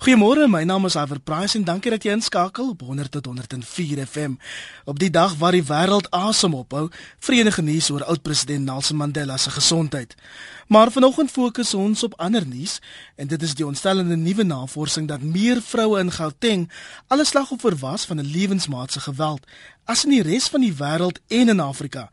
[0.00, 3.98] Goeiemôre, my naam is Iver Price en dankie dat jy inskakel op 100 tot 104
[4.06, 4.38] FM.
[4.88, 6.86] Op die dag waar die wêreld asem ophou,
[7.20, 10.14] verenige nuus oor oud-president Nelson Mandela se gesondheid.
[10.72, 12.78] Maar vanoggend fokus ons op ander nuus
[13.20, 16.70] en dit is die ontstellende nuwe navorsing dat meer vroue in Gauteng
[17.12, 19.44] alle slagoffer was van 'n lewensmaatse geweld
[19.84, 22.08] as in die res van die wêreld en in Afrika.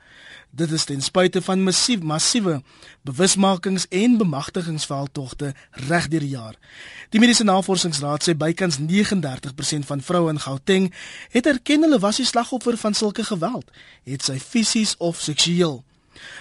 [0.57, 2.61] Dit is ten spyte van massief massiewe
[3.01, 6.55] bewusmakings- en bemagtigingsveldtogte reg deur die jaar.
[7.09, 10.93] Die Mediese Navorsingsraad sê bykans 39% van vroue in Gauteng
[11.29, 13.69] het erken hulle was die slagoffer van sulke geweld,
[14.03, 15.83] het sy fisies of seksueel.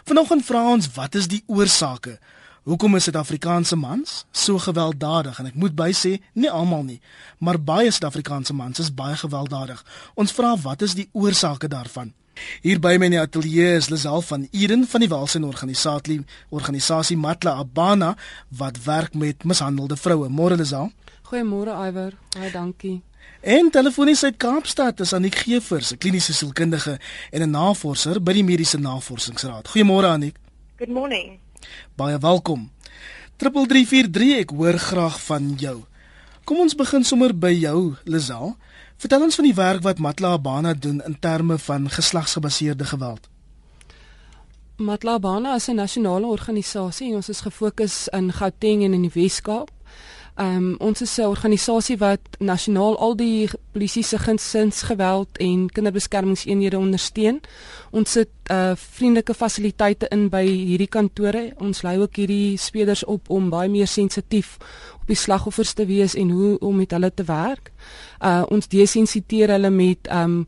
[0.04, 2.18] Vanoggend vra ons wat is die oorsake?
[2.64, 5.38] Hoekom is Suid-Afrikaanse mans so gewelddadig?
[5.38, 7.00] En ek moet bysê, nie almal nie,
[7.38, 9.84] maar baie Suid-Afrikaanse mans is baie gewelddadig.
[10.14, 12.14] Ons vra wat is die oorsake daarvan?
[12.62, 17.16] Hier by my in die ateljee is Lisel van Eden van die Welsyn organisasie organisasie
[17.16, 18.16] Matla Abana
[18.48, 20.28] wat werk met mishandelde vroue.
[20.28, 20.90] Môre Lisel.
[21.30, 22.14] Goeiemôre Iwer.
[22.36, 23.02] Baie dankie.
[23.40, 26.98] En telefonies uit Kaapstad is Anik Gevers, 'n kliniese sielkundige
[27.30, 29.68] en 'n navorser by die Mediese Navorsingsraad.
[29.68, 30.36] Goeiemôre Anik.
[30.76, 31.38] Good morning.
[31.94, 32.70] Baie welkom.
[33.36, 35.84] 3343 ek hoor graag van jou.
[36.44, 38.56] Kom ons begin sommer by jou Lisel.
[38.96, 43.28] Vertel ons van die werk wat Matla Abana doen in terme van geslagsgebaseerde geweld.
[44.76, 49.10] Matla Abana is 'n nasionale organisasie en ons is gefokus in Gauteng en in die
[49.14, 49.70] Wes-Kaap.
[50.34, 56.78] Ehm um, ons is 'n organisasie wat nasionaal al die polisie se gesinsgeweld en kinderbeskermingseenhede
[56.78, 57.42] ondersteun.
[57.92, 61.50] Ons sit uh vriendelike fasiliteite in by hierdie kantore.
[61.60, 64.56] Ons lei ook hierdie speders op om baie meer sensitief
[65.06, 67.72] op die slagoffers te wees en hoe om met hulle te werk.
[68.18, 70.46] Uh ons desensiteer hulle met um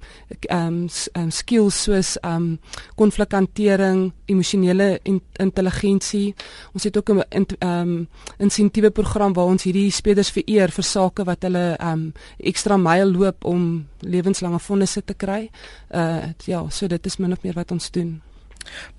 [0.51, 0.79] um,
[1.19, 2.59] um skills soos um
[2.97, 6.35] konflikhantering, emosionele in, intelligensie.
[6.73, 11.43] Ons het ook 'n um insentiewe program waar ons hierdie speders vereer vir sake wat
[11.43, 15.51] hulle um ekstra myl loop om lewenslange vonnisse te kry.
[15.91, 18.19] Uh ja, so dit is min of meer wat ons doen.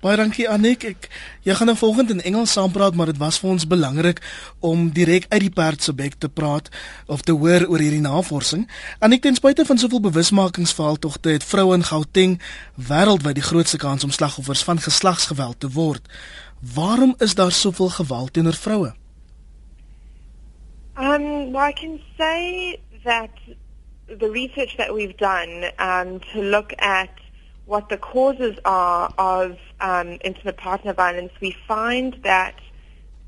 [0.00, 0.84] Baie dankie Anik.
[0.84, 1.08] Ek
[1.46, 4.22] jy gaan nou volgende in Engels saampraat, maar dit was vir ons belangrik
[4.66, 6.70] om direk uit die perd se bek te praat
[7.06, 8.66] of te hoor oor hierdie navorsing.
[8.98, 12.38] Anik, ten spyte van soveel bewusmakingsveldtogte het vroue in Gauteng
[12.90, 16.08] wêreldwyd die grootste kans om slagoffers van geslagsgeweld te word.
[16.74, 18.92] Waarom is daar soveel geweld teenoor vroue?
[21.00, 23.30] Um, well, I can say that
[24.18, 27.10] the research that we've done um, to look at
[27.66, 32.56] what the causes are of um, intimate partner violence, we find that,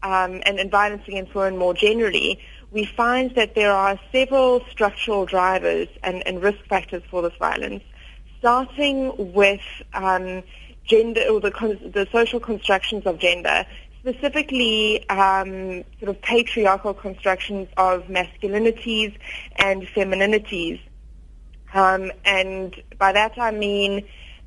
[0.03, 2.41] um, and, and violence against women more generally,
[2.73, 7.85] we find that there are several structural drivers and, and risk factors for this violence,
[8.41, 9.61] starting with
[9.95, 10.43] um,
[10.85, 11.51] gender or the,
[11.95, 13.65] the social constructions of gender,
[14.03, 19.17] specifically um, sort of patriarchal constructions of masculinities
[19.57, 20.81] and femininities.
[21.73, 24.05] Um, and by that I mean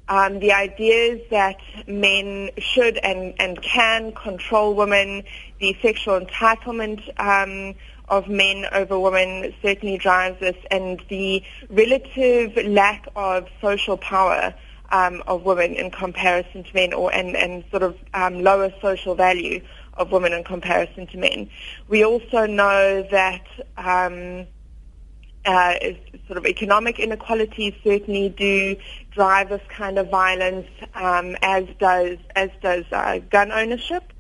[0.09, 1.57] um, the ideas that
[1.87, 5.23] men should and, and can control women,
[5.59, 7.75] the sexual entitlement um,
[8.09, 14.53] of men over women certainly drives this, and the relative lack of social power
[14.91, 19.15] um, of women in comparison to men, or and, and sort of um, lower social
[19.15, 19.61] value
[19.93, 21.49] of women in comparison to men.
[21.87, 23.45] We also know that
[23.77, 24.45] um,
[25.45, 25.75] uh,
[26.27, 28.75] sort of economic inequalities certainly do
[29.11, 34.11] drive this kind of violence, um, as does as does uh, gun ownership,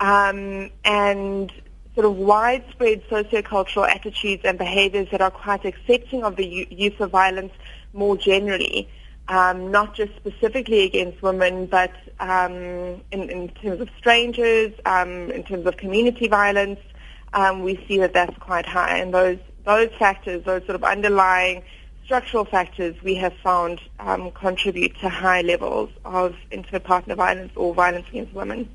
[0.00, 1.52] um, and
[1.94, 7.10] sort of widespread sociocultural attitudes and behaviours that are quite accepting of the use of
[7.10, 7.52] violence
[7.92, 8.88] more generally,
[9.28, 12.52] um, not just specifically against women, but um,
[13.10, 16.80] in, in, terms of strangers, um, in terms of community violence,
[17.32, 21.62] um, we see that that's quite high, and those those factors, those sort of underlying
[22.04, 27.74] structural factors we have found um, contribute to high levels of intimate partner violence or
[27.74, 28.68] violence against women.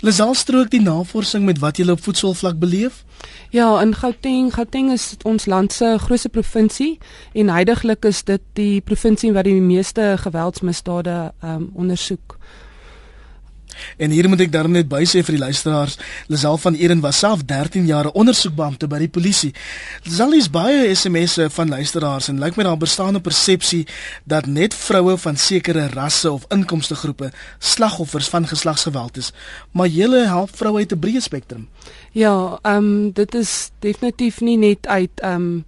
[0.00, 3.04] Lisal strook die navorsing met wat jy op voetsoolvlak beleef?
[3.50, 6.98] Ja, in Gauteng, Gauteng is ons land se grootste provinsie
[7.32, 12.38] en heidaglik is dit die provinsie waar die meeste geweldsmisdade um, ondersoek.
[13.96, 15.98] En hier moet ek dan net by sê vir die luisteraars,
[16.28, 19.52] Lisel van Eden was self 13 jaar ondersoekbeampte by die polisie.
[20.04, 23.86] Lisel is baie SMS'e van luisteraars en lyk my daar bestaan 'n persepsie
[24.24, 29.32] dat net vroue van sekere rasse of inkomstegroepe slagoffers van geslagsgeweld is,
[29.72, 31.68] maar julle help vroue uit 'n breë spektrum.
[32.12, 35.64] Ja, ehm um, dit is definitief nie net uit ehm um,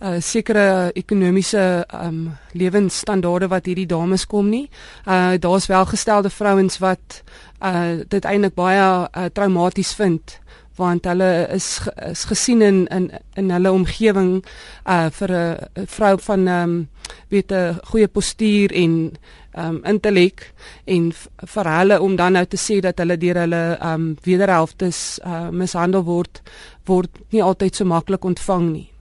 [0.00, 4.68] uh sekere ekonomiese um lewensstandaarde wat hierdie dames kom nie.
[5.06, 7.22] Uh daar's welgestelde vrouens wat
[7.62, 10.40] uh dit eintlik baie uh, traumaties vind
[10.76, 11.80] want hulle is
[12.10, 14.44] is gesien in in in hulle omgewing
[14.86, 16.88] uh vir 'n vrou van ehm um,
[17.28, 19.12] weet 'n goeie postuur en
[19.54, 20.52] ehm um, intellek
[20.84, 21.12] en
[21.54, 25.48] vir hulle om dan nou te sê dat hulle deur hulle ehm um, wederhelftes uh
[25.50, 26.42] mishandel word
[26.84, 28.93] word nie altyd so maklik ontvang nie.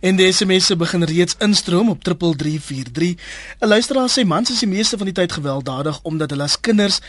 [0.00, 3.14] En die SMS'e begin reeds instroom op 3343.
[3.60, 7.00] 'n Luisteraar sê mans is die meeste van die tyd gewelddadig omdat hulle as kinders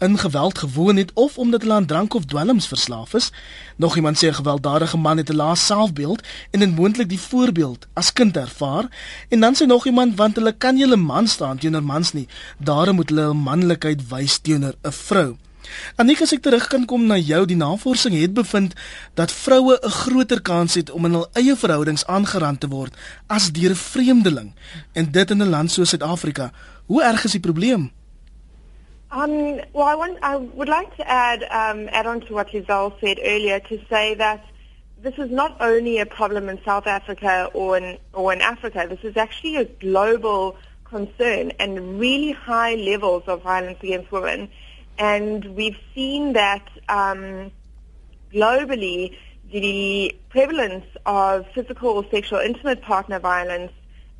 [0.00, 3.32] in geweld gewoon het of omdat hulle aan drank of dwelms verslaaf is.
[3.76, 7.86] Nog iemand sê 'n gewelddadige man het 'n lae selfbeeld en dit moontlik die voorbeeld
[7.92, 8.88] as kind ervaar.
[9.28, 12.28] En dan sê nog iemand want hulle kan julle man staan teenoor mans nie.
[12.58, 15.36] Daarom moet hulle hul manlikheid wys teenoor 'n vrou.
[15.96, 18.74] Anika as ek terug kan kom na jou, die navorsing het bevind
[19.14, 22.94] dat vroue 'n groter kans het om in hul eie verhoudings aangerand te word
[23.28, 24.52] as deur 'n vreemdeling
[24.92, 26.52] en dit in 'n land soos Suid-Afrika.
[26.86, 27.90] Hoe erg is die probleem?
[29.12, 32.92] Um, well, I, want, I would like to add, um, add on to what Giselle
[33.00, 34.40] said earlier to say that
[35.02, 38.86] this is not only a problem in South Africa or in, or in Africa.
[38.88, 44.48] This is actually a global concern and really high levels of violence against women.
[45.00, 47.50] And we've seen that um,
[48.34, 49.16] globally,
[49.50, 53.72] the prevalence of physical or sexual intimate partner violence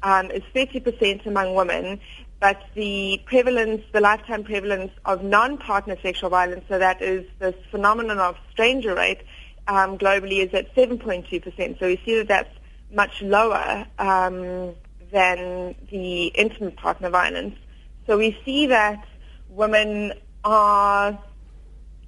[0.03, 2.01] um, is 30% among women,
[2.41, 8.19] but the prevalence, the lifetime prevalence of non-partner sexual violence, so that is this phenomenon
[8.19, 9.21] of stranger rape,
[9.69, 11.79] um, globally is at 7.2%.
[11.79, 12.55] So we see that that's
[12.91, 14.75] much lower um,
[15.13, 17.57] than the intimate partner violence.
[18.07, 19.07] So we see that
[19.51, 21.19] women are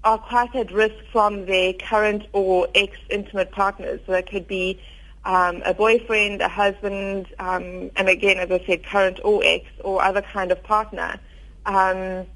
[0.04, 4.00] are quite at risk from their current or ex-intimate partners.
[4.06, 4.80] So it could be
[5.24, 10.02] um, a boyfriend, a husband, um, and again, as I said, current or ex or
[10.02, 11.20] other kind of partner.
[11.66, 12.26] Um,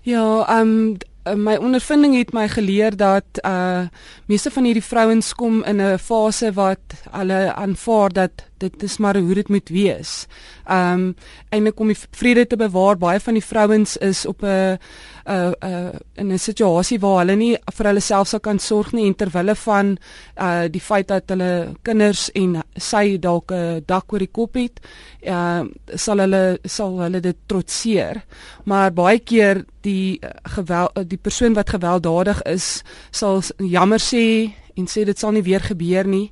[0.02, 0.98] Ja, ehm um,
[1.38, 3.86] my ondervinding het my geleer dat uh
[4.26, 6.82] meeste van hierdie vrouens kom in 'n fase wat
[7.12, 10.26] hulle aanvaar dat dit is maar hoe dit moet wees.
[10.70, 11.16] Um
[11.50, 14.80] eintlik om die vrede te bewaar, baie van die vrouens is op 'n
[15.26, 19.08] 'n 'n in 'n situasie waar hulle nie vir hulle self sou kan sorg nie
[19.08, 19.98] en ter wille van
[20.38, 24.80] uh die feit dat hulle kinders en sy dalk 'n dak oor die kop het,
[25.28, 25.64] uh
[25.96, 28.24] sal hulle sal hulle dit trotseer.
[28.66, 34.88] Maar baie keer die uh, geweld die persoon wat gewelddadig is, sal jammer sê en
[34.88, 36.32] sê dit sal nie weer gebeur nie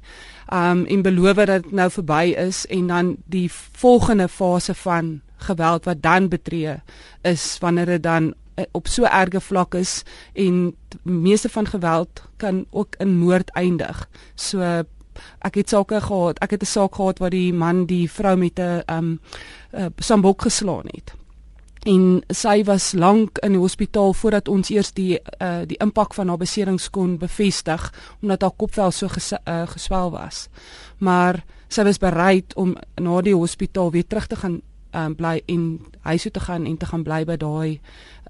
[0.51, 5.85] um en beloof dat dit nou verby is en dan die volgende fase van geweld
[5.85, 6.75] wat dan betree
[7.21, 8.33] is wanneer dit dan
[8.71, 14.09] op so erge vlak is en meeste van geweld kan ook in moord eindig.
[14.35, 14.61] So
[15.39, 16.39] ek het sake gehad.
[16.39, 19.19] Ek het 'n saak gehad waar die man die vrou met 'n um
[19.97, 21.13] sambok geslaan het
[21.87, 26.27] en sy was lank in die hospitaal voordat ons eers die uh, die impak van
[26.27, 27.85] haar beserings kon bevestig
[28.21, 30.47] omdat haar kopvel so ges, uh, geswel was.
[30.99, 34.59] Maar sy was bereid om na die hospitaal weer terug te gaan
[34.93, 37.79] um, bly en huis toe te gaan en te gaan bly by daai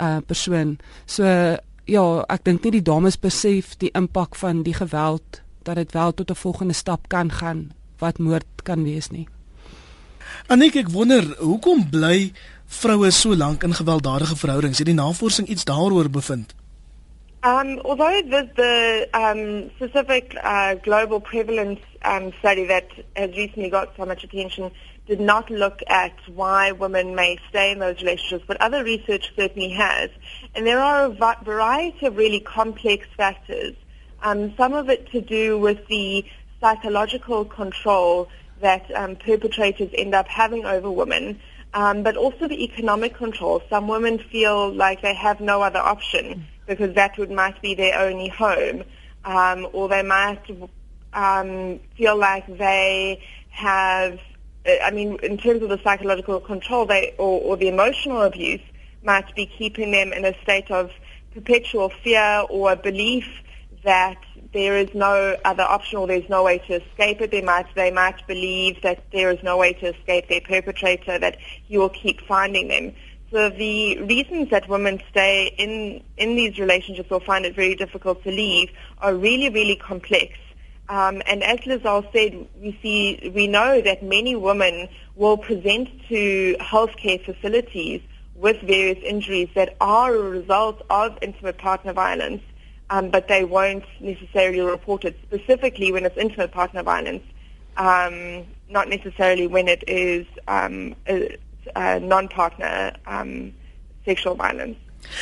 [0.01, 0.77] uh, persoon.
[1.05, 1.25] So
[1.89, 6.13] ja, ek dink nie die dames besef die impak van die geweld dat dit wel
[6.13, 9.27] tot 'n volgende stap kan gaan wat moord kan wees nie.
[10.47, 12.31] Anik ek wonder hoekom bly
[12.65, 14.77] vroue so lank in gewelddadige verhoudings?
[14.77, 16.53] Het die navorsing iets daaroor bevind?
[17.41, 23.69] Um, although it was the um, specific uh, global prevalence um, study that has recently
[23.69, 24.71] got so much attention
[25.07, 29.69] did not look at why women may stay in those relationships, but other research certainly
[29.69, 30.09] has.
[30.53, 33.73] And there are a variety of really complex factors.
[34.21, 36.25] Um, some of it to do with the
[36.59, 38.27] psychological control
[38.59, 41.39] that um, perpetrators end up having over women
[41.73, 43.61] um, but also the economic control.
[43.69, 47.99] Some women feel like they have no other option because that would might be their
[47.99, 48.83] only home.
[49.25, 50.41] um, or they might
[51.13, 54.19] um, feel like they have,
[54.65, 58.61] uh, I mean, in terms of the psychological control they, or, or the emotional abuse,
[59.03, 60.91] might be keeping them in a state of
[61.33, 63.27] perpetual fear or a belief
[63.83, 64.17] that
[64.51, 67.31] there is no other option or there's no way to escape it.
[67.31, 71.37] They might, they might believe that there is no way to escape their perpetrator, that
[71.39, 72.93] he will keep finding them.
[73.31, 78.23] So the reasons that women stay in, in these relationships or find it very difficult
[78.23, 80.33] to leave are really, really complex.
[80.89, 86.55] Um, and as Lizelle said, we see, we know that many women will present to
[86.59, 88.01] healthcare facilities
[88.33, 92.41] with various injuries that are a result of intimate partner violence,
[92.89, 97.23] um, but they won't necessarily report it specifically when it's intimate partner violence,
[97.77, 100.95] um, not necessarily when it is um,
[101.75, 103.53] a non-partner um,
[104.05, 104.77] sexual violence.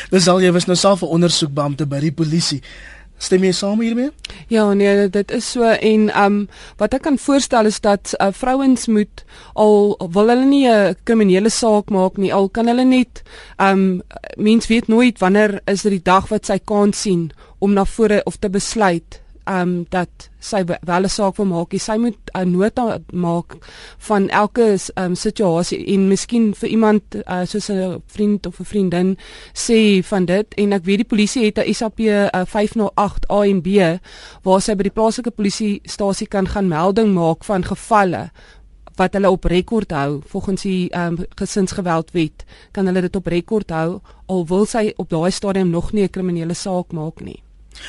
[0.10, 2.62] Lizelle, jy was nou self 'n ondersoekbeampte by die polisie.
[3.18, 4.12] Stem jy saam hiermee?
[4.48, 8.28] Ja, nee, dit is so en ehm um, wat ek kan voorstel is dat uh,
[8.32, 9.24] vrouens moet
[9.54, 13.24] al wil hulle nie 'n kriminele saak maak nie, al kan hulle net
[13.58, 14.02] ehm um,
[14.38, 18.22] mens weet nooit wanneer is dit die dag wat sy kan sien om na vore
[18.26, 21.74] of te besluit um, dat sy wel 'n saak wil maak.
[21.80, 23.56] Sy moet 'n nota maak
[23.98, 29.18] van elke um, situasie en miskien vir iemand uh, soos 'n vriend of 'n vriendin
[29.54, 30.54] sê van dit.
[30.54, 34.00] En ek weet die polisie het 'n SAP uh, 508 A en B
[34.44, 38.32] waar sy by die plaaslike polisiestasie kan gaan melding maak van gevalle
[38.96, 42.46] wat hulle op rekord hou volgens die um, gesinsgeweldwet.
[42.72, 44.00] Kan hulle dit op rekord hou?
[44.26, 47.47] Al wil sy op daai stadium nog nie 'n kriminele saak maak nie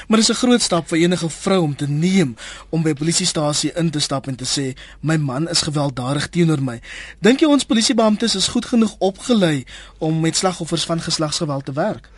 [0.09, 2.37] Maar dit is 'n groot stap vir enige vrou om te neem
[2.68, 6.62] om by 'n polisiestasie in te stap en te sê my man is gewelddadig teenoor
[6.62, 6.80] my.
[7.21, 9.64] Dink jy ons polisiebeamptes is goed genoeg opgelei
[9.99, 12.09] om met slagoffers van geslagsgeweld te werk?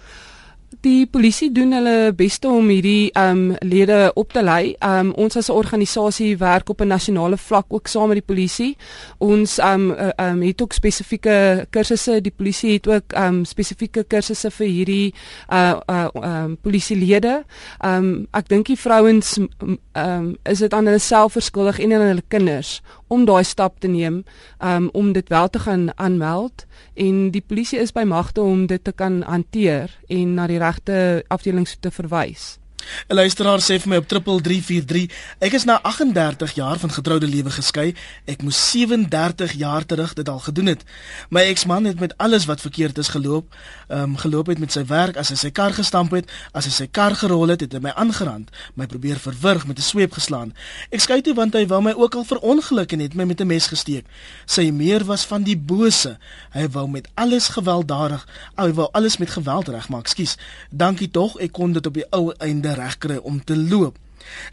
[0.80, 4.75] Die polisie doen hulle beste om hierdie ehm um, lede op te lei.
[4.78, 8.34] Ehm um, ons as 'n organisasie werk op 'n nasionale vlak ook saam met die
[8.34, 8.76] polisie.
[9.18, 12.20] Ons ehm um, ehm um, het ook spesifieke kursusse.
[12.20, 15.14] Die polisie het ook ehm um, spesifieke kursusse vir hierdie
[15.52, 17.44] uh uh ehm um, polisielede.
[17.78, 21.92] Ehm um, ek dink die vrouens ehm um, is dit aan hulle self verskuldig en
[21.92, 24.23] aan hulle kinders om daai stap te neem
[24.62, 28.85] um, om dit wel te gaan aanmeld en die polisie is by magte om dit
[28.85, 32.60] te kan hanteer en na die regte afdelings te verwys.
[33.08, 37.50] 'n Luisteraar sê vir my op 3343, ek is na 38 jaar van getroude lewe
[37.50, 37.94] geskei.
[38.25, 40.82] Ek moes 37 jaar terug dit al gedoen het.
[41.28, 43.54] My eksman het met alles wat verkeerd is geloop,
[43.88, 46.70] ehm um, geloop het met sy werk, as hy sy kar gestamp het, as hy
[46.70, 50.54] sy kar gerol het, het hy my aangerand, my probeer verwrig met 'n sweep geslaan.
[50.90, 53.46] Ek skei toe want hy wou my ook al verongeluk en het my met 'n
[53.46, 54.06] mes gesteek.
[54.46, 56.18] Sy meer was van die bose.
[56.50, 60.06] Hy wou met alles gewelddadig, hy wou alles met geweld regmaak.
[60.06, 60.37] Skus.
[60.70, 63.96] Dankie tog, ek kon dit op die ou einde einde regkry om te loop.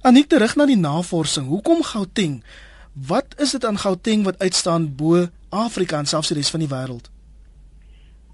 [0.02, 1.48] Anik terug na die navorsing.
[1.48, 2.44] Hoekom Gauteng?
[2.94, 6.70] Wat is dit aan Gauteng wat uitstaan bo Afrika en selfs die res van die
[6.70, 7.12] wêreld?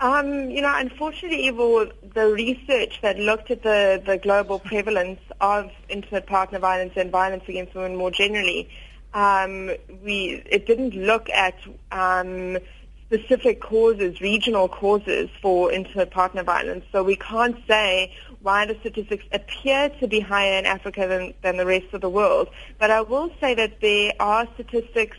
[0.04, 5.72] Um, you know, unfortunately, Evil, the research that looked at the, the global prevalence of
[5.88, 8.68] intimate partner violence and violence against women more generally,
[9.14, 9.72] um,
[10.04, 11.56] we it didn't look at
[11.92, 12.58] um,
[13.06, 16.84] specific causes, regional causes for intimate partner violence.
[16.92, 18.12] So we can't say
[18.44, 22.10] why the statistics appear to be higher in Africa than, than the rest of the
[22.10, 22.50] world.
[22.78, 25.18] But I will say that there are statistics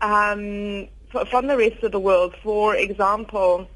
[0.00, 0.88] um,
[1.30, 2.34] from the rest of the world.
[2.42, 3.68] For example,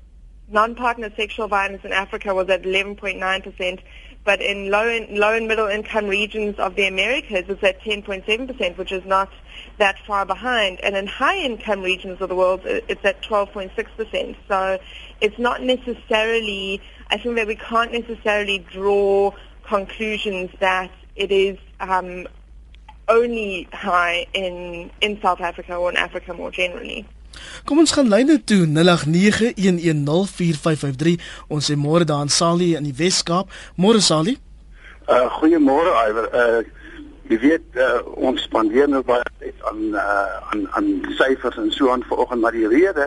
[0.49, 3.81] non-partner sexual violence in Africa was at 11.9%,
[4.25, 8.79] but in low and, low and middle income regions of the Americas it's at 10.7%,
[8.79, 9.29] which is not
[9.79, 10.81] that far behind.
[10.81, 14.37] And in high income regions of the world it's at 12.6%.
[14.49, 14.79] So
[15.25, 19.33] it's not necessarily, I think that we can't necessarily draw
[19.67, 22.29] conclusions that it is um,
[23.09, 27.07] only high in, in South Africa or in Africa more generally.
[27.67, 28.71] Kom ons gaan lyne toe 0891104553.
[31.51, 33.51] Ons sê môre daar in Sali in die Wes-Kaap.
[33.81, 34.39] Môre Sali.
[35.11, 36.27] Uh goeiemôre Iwer.
[36.31, 36.63] Uh
[37.33, 40.89] jy weet uh, ons spandeer nou baie tyd aan uh aan aan
[41.19, 43.07] syfers en so aan vanoggend maar die rede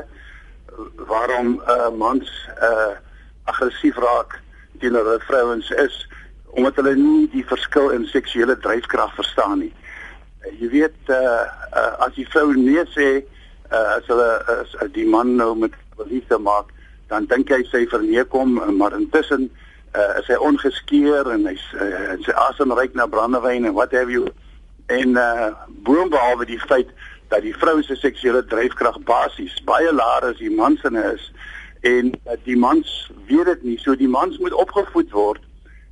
[1.10, 2.30] waarom uh mans
[2.62, 2.94] uh
[3.44, 4.40] aggressief raak
[4.80, 6.08] teenoor vrouens is
[6.58, 9.74] omdat hulle nie die verskil in seksuele dryfkrag verstaan nie.
[10.46, 13.10] Uh, jy weet uh, uh as die vrou nee sê
[13.72, 15.76] uh, as hulle as, as die man nou met
[16.08, 16.72] liefde maak,
[17.08, 19.48] dan dink hy sy verneekom, maar intussen
[19.96, 24.12] uh, is hy ongeskeer en hy's uh, sy asem ryk na brandewyn en wat have
[24.12, 24.28] you.
[24.94, 25.52] En uh,
[25.88, 26.92] boonbehalwe die feit
[27.28, 31.32] dat die vrou se seksuele dryfkrag basies baie laer as die man se is
[31.82, 35.42] en dat die mans weet dit nie, so die mans moet opgevoed word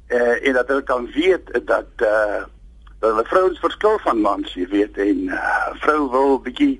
[0.09, 2.43] uh, en dat hulle kan weet dat uh,
[2.99, 6.79] dat hulle vrouens verskil van mans, jy weet, en uh, vrou wil bietjie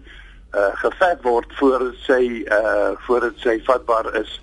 [0.55, 4.39] uh, gevet word voordat sy uh, voordat sy vatbaar is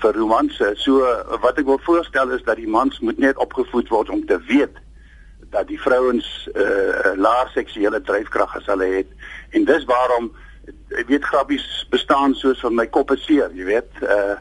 [0.00, 0.72] vir romanse.
[0.80, 1.02] So
[1.42, 4.78] wat ek wil voorstel is dat die mans moet net opgevoed word om te weet
[5.50, 9.08] dat die vrouens 'n uh, laer seksuele dryfkrag as hulle het
[9.50, 10.32] en dis waarom
[10.96, 14.36] ek weet grappies bestaan soos van my kop is seer, jy weet, uh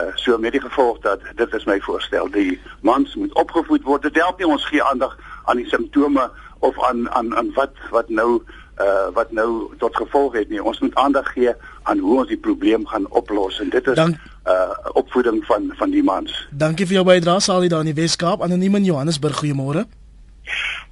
[0.00, 4.06] uh so met die gevolg dat dit is my voorstel, die mans moet opgevoed word.
[4.08, 5.12] Dit help nie ons gee aandag
[5.44, 6.30] aan die simptome
[6.64, 8.40] of aan aan aan wat wat nou
[8.80, 10.62] uh wat nou tot gevolg het nie.
[10.62, 11.52] Ons moet aandag gee
[11.82, 14.16] aan hoe ons die probleem gaan oplos en dit is Dank
[14.48, 16.48] uh opvoeding van van die mans.
[16.50, 18.40] Dankie vir jou bydrae Sali daar in die Weskaap.
[18.42, 19.44] Anoniem in Johannesburg.
[19.44, 19.84] Goeiemôre.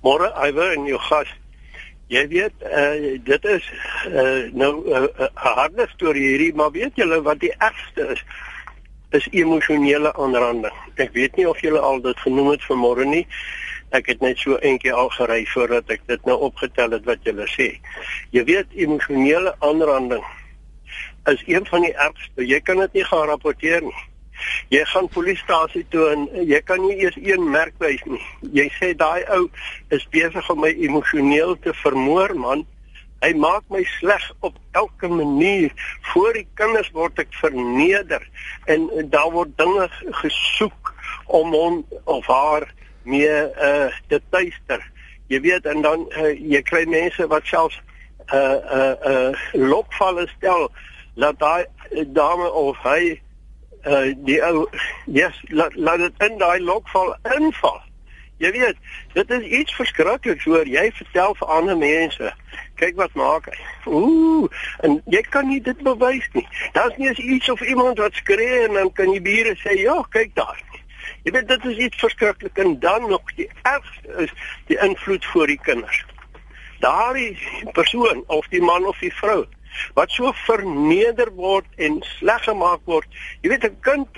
[0.03, 1.31] Môre Iwer en jou gas.
[2.09, 3.65] Jy weet uh dit is
[4.09, 8.25] uh nou 'n uh, uh, harde storie hierdie, maar weet julle wat die ergste is?
[9.11, 10.75] Is emosionele aanranding.
[10.97, 13.27] Ek weet nie of julle al dit genoem het vanmôre nie.
[13.91, 17.47] Ek het net so eendag al gery voordat ek dit nou opgetel het wat julle
[17.49, 17.81] sê.
[18.31, 20.25] Jy weet emosionele aanranding
[21.29, 22.47] is een van die ergste.
[22.47, 23.97] Jy kan dit nie gaan rapporteer nie.
[24.73, 28.23] Jy gaan polisiestasie toe en jy kan nie eers een merk wys nie.
[28.52, 29.47] Jy sê daai ou
[29.95, 32.66] is besig om my emosioneel te vermoor man.
[33.25, 35.73] Hy maak my sleg op elke manier.
[36.12, 38.23] Voor die kinders word ek verneder
[38.71, 39.88] en, en daar word dinge
[40.23, 40.92] gesoek
[41.26, 42.68] om hom of haar
[43.02, 43.35] mee
[43.71, 44.85] uh te tuister.
[45.28, 47.80] Jy weet en dan uh, jy kry mense wat selfs
[48.33, 50.68] uh uh uh lokvalle stel
[51.18, 53.18] laat daai dame of hy
[53.87, 54.66] uh die ou
[55.04, 57.80] yes laat laat dit in daai lokval inval.
[58.38, 58.76] Jy weet,
[59.12, 60.66] dit is iets verskrikliks hoor.
[60.70, 62.30] Jy vertel vir ander mense,
[62.78, 63.56] kyk wat maak hy.
[63.90, 64.47] Ooh,
[64.87, 66.47] en jy kan nie dit bewys nie.
[66.76, 70.02] Daar's nie eens iets of iemand wat skree en dan kan die bure sê, "Ja,
[70.11, 70.62] kyk daar."
[71.25, 74.32] Jy weet dit is iets verskriklik en dan nog die ergste is
[74.66, 76.04] die invloed voor die kinders.
[76.78, 77.38] Daardie
[77.73, 79.47] persoon of die man of die vrou
[79.94, 83.06] wat so verneder word en sleg gemaak word.
[83.43, 84.08] Jy weet 'n kind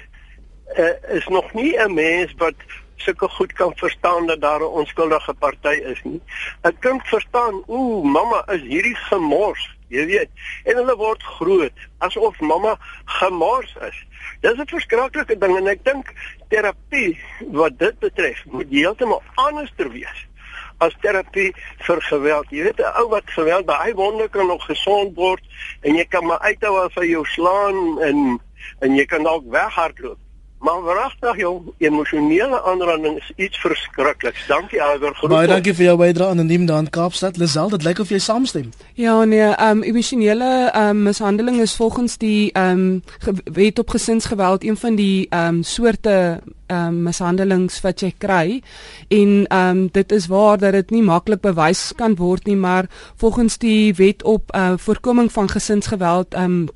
[0.78, 2.54] uh, is nog nie 'n mens wat
[2.96, 6.20] sulke goed kan verstaan dat daar 'n onskuldige party is nie.
[6.62, 10.30] 'n Kind verstaan, ooh, mamma is hierdie gemors, jy weet.
[10.64, 14.04] En hulle word groot asof mamma gemors is.
[14.40, 16.12] Dis 'n verskriklike ding en ek dink
[16.48, 20.28] terapie wat dit betref moet heeltemal anders ter wees
[20.80, 21.50] as terapie
[21.86, 22.50] vir geweld.
[22.50, 25.44] Jy weet 'n ou wat geweld by hy wonde kan nog gesond word
[25.82, 28.40] en jy kan maar uithou as hy jou slaan en
[28.80, 30.18] en jy kan dalk weghardloop.
[30.60, 34.46] Maar wragtig jong, emosionele aanranding is iets verskrikliks.
[34.46, 35.30] Dankie groet.
[35.30, 37.36] Baie dankie vir jou bydrae anoniem daar in Kaapstad.
[37.40, 38.68] Lisel, dit lyk of jy saamstem.
[38.94, 43.88] Ja nee, ehm um, emosionele ehm um, mishandeling is volgens die ehm um, wet op
[43.88, 48.62] gesinsgeweld een van die ehm um, soorte ehm um, mishandelings wat jy kry
[49.08, 52.86] en ehm um, dit is waar dat dit nie maklik bewys kan word nie maar
[53.16, 56.68] volgens die wet op uh, voorkoming van gesinsgeweld ehm um,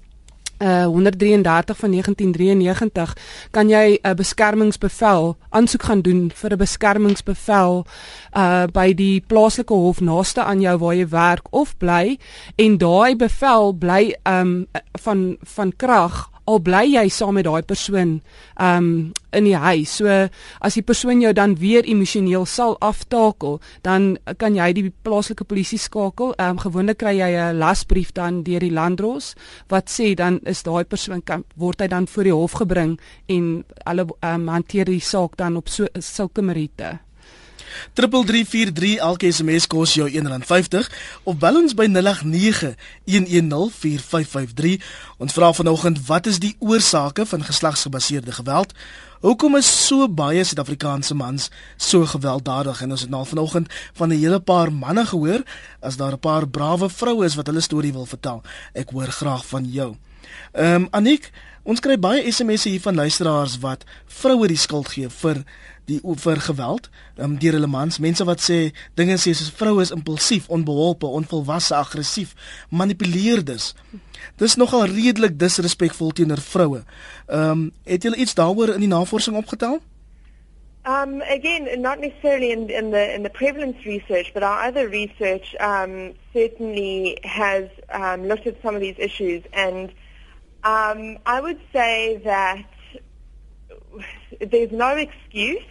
[0.64, 3.16] uh 133 van 1993
[3.50, 7.86] kan jy 'n beskermingsbevel aansoek gaan doen vir 'n beskermingsbevel
[8.36, 12.18] uh by die plaaslike hof naaste aan jou waar jy werk of bly
[12.56, 18.18] en daai bevel bly um van van krag al bly jy saam met daai persoon
[18.60, 18.88] um
[19.34, 19.96] in die huis.
[19.98, 20.06] So
[20.60, 25.78] as die persoon jou dan weer emosioneel sal aftakel, dan kan jy die plaaslike polisie
[25.78, 26.34] skakel.
[26.38, 29.34] Um gewoonlik kry jy 'n lasbrief dan deur die landdros
[29.68, 33.64] wat sê dan is daai persoon kan word hy dan voor die hof gebring en
[33.86, 37.00] hulle um hanteer die saak dan op so sulke meriete.
[37.92, 40.86] 3343 elke SMS kos jou R1.50
[41.24, 41.96] of bel ons by 0891104553.
[45.18, 48.72] Ons vra vanoggend wat is die oorsake van geslagsgebaseerde geweld?
[49.24, 52.82] Hoekom is so baie Suid-Afrikaanse mans so gewelddadig?
[52.84, 55.42] En ons het nou vanoggend van 'n hele paar manne gehoor
[55.80, 58.42] as daar 'n paar brawe vroue is wat hulle storie wil vertel.
[58.72, 59.96] Ek hoor graag van jou.
[60.52, 61.30] Ehm um, Anik,
[61.64, 63.84] ons kry baie SMS'e hier van luisteraars wat
[64.20, 65.42] vroue die skuld gee vir
[65.88, 66.88] die vir geweld
[67.20, 67.98] um, deur hulle mans.
[68.00, 68.58] Mense wat sê
[68.96, 72.34] dinge sê soos vroue is impulsief onbeholpe onvolwasse aggressief
[72.70, 73.72] manipuleerdes.
[74.40, 76.84] Dis nogal redelik disrespekvol teenoor vroue.
[77.28, 79.80] Ehm um, het julle iets daaroor in die navorsing opgetel?
[80.86, 85.56] Um, again, not necessarily in, in the in the prevalence research, but our other research
[85.58, 89.90] um, certainly has um, looked at some of these issues, and
[90.64, 92.66] um, I would say that
[94.40, 95.62] there's no excuse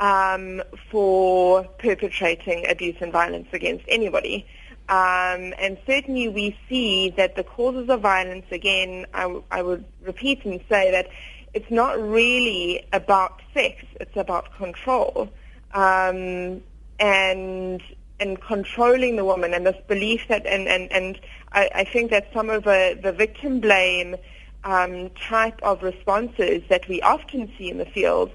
[0.00, 4.46] um, for perpetrating abuse and violence against anybody.
[4.88, 10.44] Um, and certainly we see that the causes of violence, again, I, I would repeat
[10.44, 11.08] and say that
[11.54, 15.30] it's not really about sex; it's about control
[15.72, 16.62] um,
[16.98, 17.82] and
[18.20, 21.20] and controlling the woman, and this belief that and and and
[21.54, 24.16] I, I think that some of the the victim blame
[24.64, 28.30] um, type of responses that we often see in the field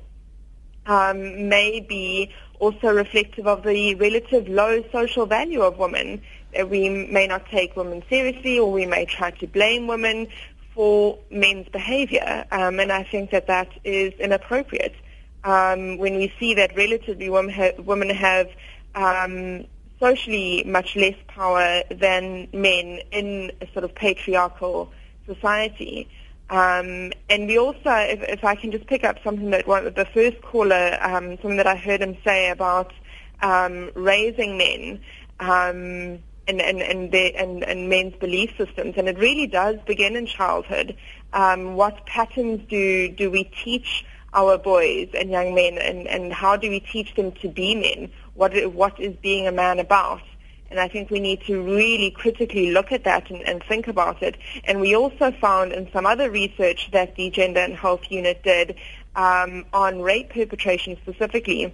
[0.86, 6.22] um, may be also reflective of the relative low social value of women.
[6.70, 10.28] We may not take women seriously, or we may try to blame women
[10.74, 14.96] for men's behavior, um, and I think that that is inappropriate.
[15.44, 18.50] Um, when we see that relatively women, ha- women have
[18.96, 19.66] um,
[20.00, 24.92] socially much less power than men in a sort of patriarchal
[25.26, 26.08] society.
[26.50, 30.08] Um, and we also, if, if, I can just pick up something that one, the
[30.14, 32.94] first caller, um, something that I heard him say about
[33.42, 35.02] um, raising men
[35.42, 40.16] um, and, and, and, their, and, and, men's belief systems, and it really does begin
[40.16, 40.96] in childhood.
[41.34, 46.56] Um, what patterns do do we teach our boys and young men, and, and how
[46.56, 48.10] do we teach them to be men?
[48.38, 50.22] What what is being a man about?
[50.70, 54.22] And I think we need to really critically look at that and, and think about
[54.22, 54.36] it.
[54.66, 58.76] And we also found in some other research that the Gender and Health Unit did
[59.16, 61.74] um, on rape perpetration specifically,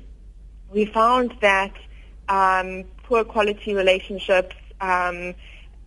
[0.72, 1.74] we found that
[2.30, 5.34] um, poor quality relationships um,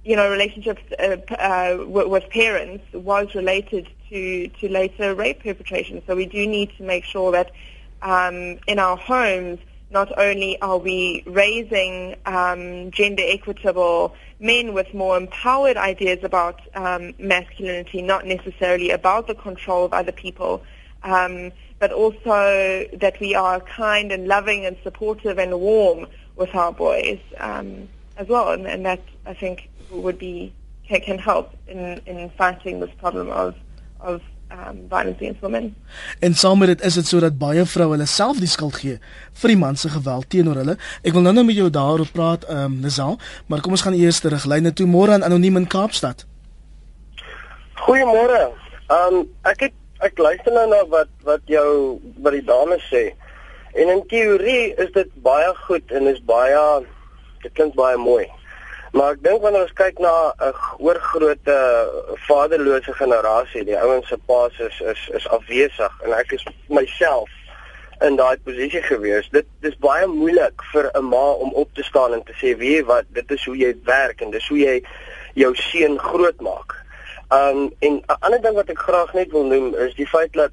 [0.07, 6.01] you know, relationships uh, uh, with parents was related to, to later rape perpetration.
[6.07, 7.51] So we do need to make sure that
[8.03, 9.59] um, in our homes,
[9.91, 17.15] not only are we raising um, gender equitable men with more empowered ideas about um,
[17.19, 20.63] masculinity, not necessarily about the control of other people,
[21.03, 26.73] um, but also that we are kind and loving and supportive and warm with our
[26.73, 28.51] boys um, as well.
[28.51, 30.53] And, and that, I think, would be
[30.89, 33.55] can, can help in, in fighting this problem of,
[34.01, 35.75] of um violence against women.
[36.21, 38.99] En saam met dit is dit sodat baie vroue hulle self die skuld gee
[39.41, 40.77] vir die man se geweld teenoor hulle.
[41.03, 44.21] Ek wil nou-nou met jou daaroor praat, ehm um, Nizal, maar kom ons gaan eers
[44.21, 46.27] terug lyne toe môre aan anoniem in Kaapstad.
[47.87, 48.53] Goeiemôre.
[48.87, 53.09] Ehm um, ek het ek luister nou na wat wat jou wat die dames sê.
[53.77, 56.63] En in teorie is dit baie goed en is baie
[57.43, 58.25] dit klink baie mooi.
[58.97, 61.57] Maar ek dink wanneer ons kyk na 'n oorgrootte
[62.27, 67.29] vaderlose generasie, die ouens se paas is is is afwesig en ek is myself
[68.01, 69.29] in daai posisie gewees.
[69.37, 72.85] Dit dis baie moeilik vir 'n ma om op te staan en te sê, "Wie
[72.85, 74.83] wat, dit is hoe jy werk en dis hoe jy
[75.35, 76.73] jou seun grootmaak."
[77.29, 80.53] Um en 'n ander ding wat ek graag net wil noem is die feit dat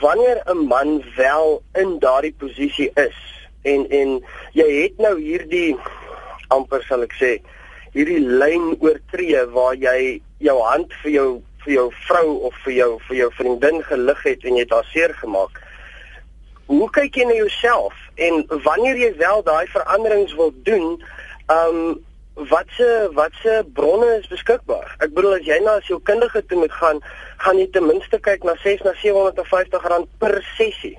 [0.00, 5.76] wanneer 'n man wel in daardie posisie is en en jy het nou hierdie
[6.48, 7.40] amper sal ek sê
[7.94, 11.30] hierdie lyn oortree waar jy jou hand vir jou
[11.64, 14.86] vir jou vrou of vir jou vir jou vriendin gelig het en jy het haar
[14.92, 15.58] seer gemaak.
[16.70, 20.96] Hoe kyk jy na jouself en wanneer jy wel daai veranderings wil doen,
[21.48, 21.98] ehm um,
[22.48, 24.94] watse watse bronne is beskikbaar?
[25.04, 27.02] Ek bedoel as jy na as jou kundige toe moet gaan,
[27.44, 30.96] gaan jy ten minste kyk na 6 na 750 rand per sessie.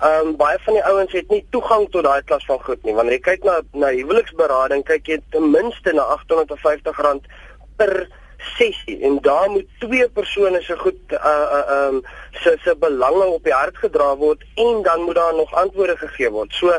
[0.00, 2.92] Ehm um, baie van die ouens het nie toegang tot daai klas van goed nie.
[2.94, 7.30] Wanneer jy kyk na na huweliksberading, kyk jy ten minste na R850
[7.80, 7.94] per
[8.58, 12.02] sessie en daar moet twee persone se goed uh uh um
[12.42, 16.30] se se belange op die hart gedra word en dan moet daar nog antwoorde gegee
[16.30, 16.52] word.
[16.52, 16.76] So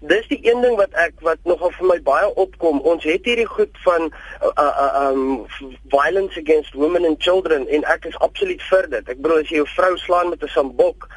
[0.00, 2.80] dis die een ding wat ek wat nogal vir my baie opkom.
[2.80, 5.46] Ons het hierdie goed van uh, uh um
[5.88, 9.08] violence against women and children en ek is absoluut vir dit.
[9.08, 11.08] Ek bedoel as jy jou vrou slaan met 'n sambok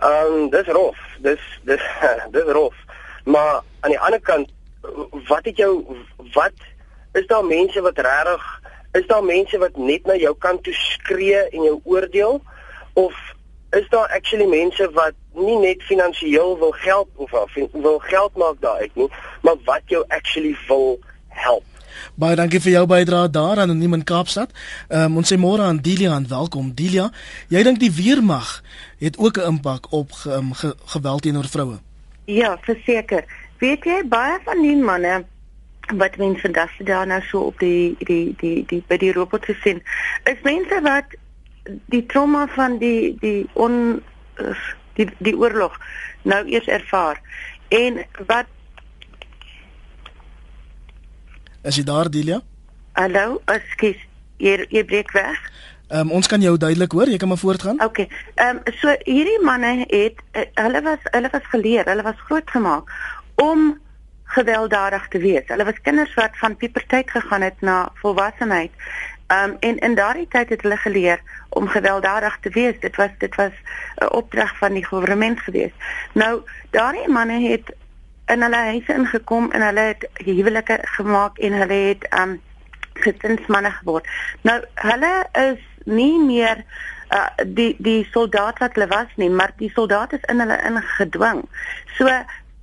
[0.00, 0.98] Ehm um, dis rof.
[1.18, 1.82] Dis dis
[2.36, 2.74] dis rof.
[3.24, 4.50] Maar aan die ander kant
[5.26, 5.84] wat het jou
[6.32, 6.52] wat
[7.12, 8.44] is daar mense wat regtig
[8.92, 12.42] is daar mense wat net na jou kant toe skree en jou oordeel
[12.92, 13.14] of
[13.70, 17.30] is daar actually mense wat nie net finansiëel wil geld of
[17.72, 19.08] wil geld maak daaruit nie,
[19.42, 21.64] maar wat jou actually wil help?
[22.14, 24.50] Baie dankie vir jou bydrae daar aan in Kaapstad.
[24.88, 27.10] Ehm um, ons sê môre aan Delia en welkom Delia.
[27.48, 28.62] Jy dink die weermag
[28.98, 31.78] het ook 'n impak op um, ge geweld teenoor vroue?
[32.24, 33.24] Ja, verseker.
[33.58, 35.24] Weet jy baie van die manne
[35.94, 39.82] wat mense vandag daar nou so op die die die die by die robot gesien,
[40.24, 41.04] is mense wat
[41.86, 44.02] die trauma van die die on
[44.94, 45.78] die die oorlog
[46.22, 47.20] nou eers ervaar
[47.68, 48.46] en wat
[51.66, 52.36] Is jy daar, Delia?
[52.94, 53.98] Hallo, ekskuus.
[54.38, 55.40] Jy jy breek weg.
[55.88, 57.82] Ehm um, ons kan jou duidelik hoor, jy kan maar voortgaan.
[57.82, 57.98] OK.
[57.98, 62.90] Ehm um, so hierdie manne het uh, hulle was hulle was geleer, hulle was grootgemaak
[63.34, 63.80] om
[64.24, 65.46] gewelddadig te wees.
[65.46, 68.70] Hulle was kinders wat van puberteit gegaan het na volwassenheid
[69.26, 72.80] Um en in daardie tyd het hulle geleer om gewelddadig te wees.
[72.80, 73.52] Dit was dit was
[73.96, 75.72] 'n opdrag van die regering gewees.
[76.12, 77.74] Nou daardie manne het
[78.26, 82.40] in hulle huise ingekom en hulle het huwelike gemaak en hulle het um
[82.92, 84.06] gesinsmanne geword.
[84.40, 86.64] Nou hulle is nie meer
[87.10, 91.44] uh, die die soldaat wat hulle was nie, maar die soldaat is in hulle ingedwing.
[91.98, 92.10] So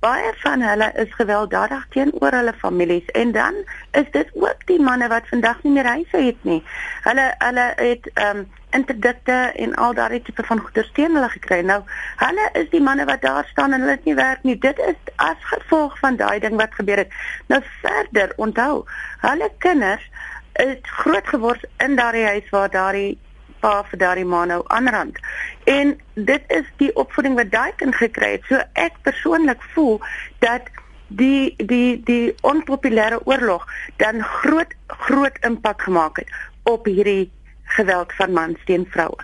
[0.04, 3.54] baie van hulle is gewelddadig teenoor hulle families en dan
[3.90, 6.60] is dit ook die manne wat vandag nie meer huise het nie.
[7.08, 11.60] Hulle hulle het ehm um, interdikte en al daardie tipe van goeder teen hulle gekry.
[11.62, 11.78] Nou,
[12.18, 14.58] hulle is die manne wat daar staan en hulle het nie werk nie.
[14.58, 17.14] Dit is as gevolg van daai ding wat gebeur het.
[17.46, 18.82] Nou verder, onthou,
[19.22, 20.10] hulle kinders
[20.54, 23.18] het groot geword in daardie huis waar daardie
[23.64, 25.18] pa vir daardie ma nou aanrand.
[25.64, 28.48] En dit is die opvoeding wat daai kind gekry het.
[28.48, 30.00] So ek persoonlik voel
[30.44, 30.68] dat
[31.08, 33.66] die die die onpopulêre oorlog
[34.02, 37.30] dan groot groot impak gemaak het op hierdie
[37.76, 39.22] geweld van mans teen vroue.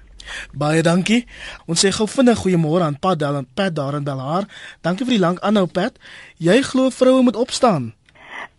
[0.53, 1.25] Baie dankie.
[1.67, 4.47] Ons sê gou vinnig goeiemôre aan Pat Dal en Pat daar in Belhar.
[4.85, 5.97] Dankie vir die lank aanhou Pat.
[6.39, 7.93] Jy glo vroue moet opstaan.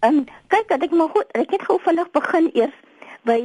[0.02, 2.78] En kyk, ek moet goed, ek het gou vinnig begin eers
[3.30, 3.38] by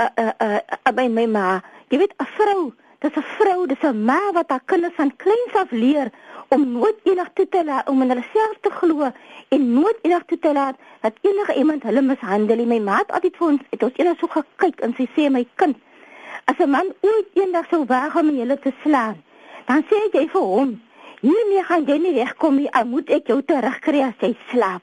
[0.00, 1.48] uh uh uh by my ma.
[1.92, 2.60] Jy weet 'n vrou,
[3.04, 6.08] dis 'n vrou, dis 'n ma wat haar kinders van kleins af leer
[6.48, 9.10] om nooit enig toe te laat om in hulle self te glo
[9.48, 12.66] en nooit enig toe te laat dat enige iemand hulle mishandel.
[12.66, 15.44] My ma het altyd vir ons, het ons eendag so gekyk en sy sê my
[15.54, 15.76] kind,
[16.44, 19.16] as 'n man ooit eendag sou waag om julle te slaan,
[19.66, 20.80] dan sê jy vir hom,
[21.20, 24.82] hiermee gaan jy nie wegkom nie, al moet ek jou terugkry as jy slaap.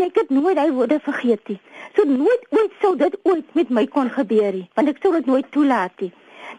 [0.00, 1.58] En ek het nooit daai woorde vergeet nie.
[1.92, 5.26] So nooit ooit sou dit ooit met my kon gebeur nie, want ek sou dit
[5.28, 6.08] nooit toelaat nie.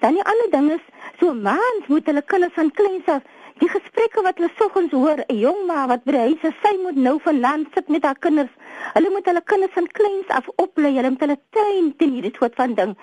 [0.03, 0.83] Dan die ander ding is,
[1.17, 3.25] so mans moet hulle kinders van kleins af
[3.61, 6.73] die gesprekke wat hulle soggens hoor, 'n jong ma wat by die huis is, sy
[6.81, 8.49] moet nou vanaand sit met haar kinders.
[8.95, 12.55] Hulle moet hulle kinders van kleins af oplei, hulle moet hulle train teen hierdie soort
[12.55, 12.97] van ding.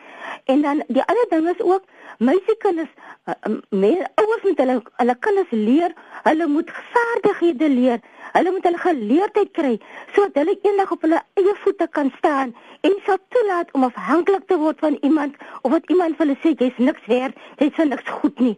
[0.47, 1.85] En dan die ander ding is ook
[2.19, 2.91] meisiekinders,
[3.31, 5.95] uh, meer ouers moet hulle hulle kinders leer,
[6.25, 8.01] hulle moet vaardighede leer.
[8.33, 9.75] Hulle moet hulle geleerdheid kry
[10.15, 14.59] sodat hulle eendag op hulle eie voete kan staan en sal toelaat om afhanklik te
[14.59, 18.41] word van iemand of wat iemand vir hulle sê jy's niks werd, jy's niks goed
[18.41, 18.57] nie.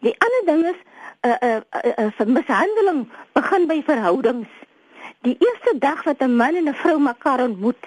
[0.00, 0.80] Die ander ding is
[1.22, 4.48] 'n uh, 'n uh, uh, uh, mishandeling begin by verhoudings.
[5.22, 7.84] Die eerste dag wat 'n man en 'n vrou mekaar ontmoet,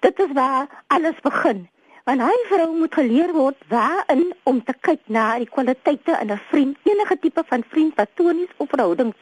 [0.00, 1.68] dit is waar alles begin.
[2.04, 6.40] Want hy vrou moet geleer word waarin om te kyk na die kwaliteite in 'n
[6.50, 9.18] vriend, enige tipe van vriend wat tonies of verhoudings.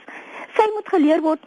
[0.57, 1.41] Sy moet geleer word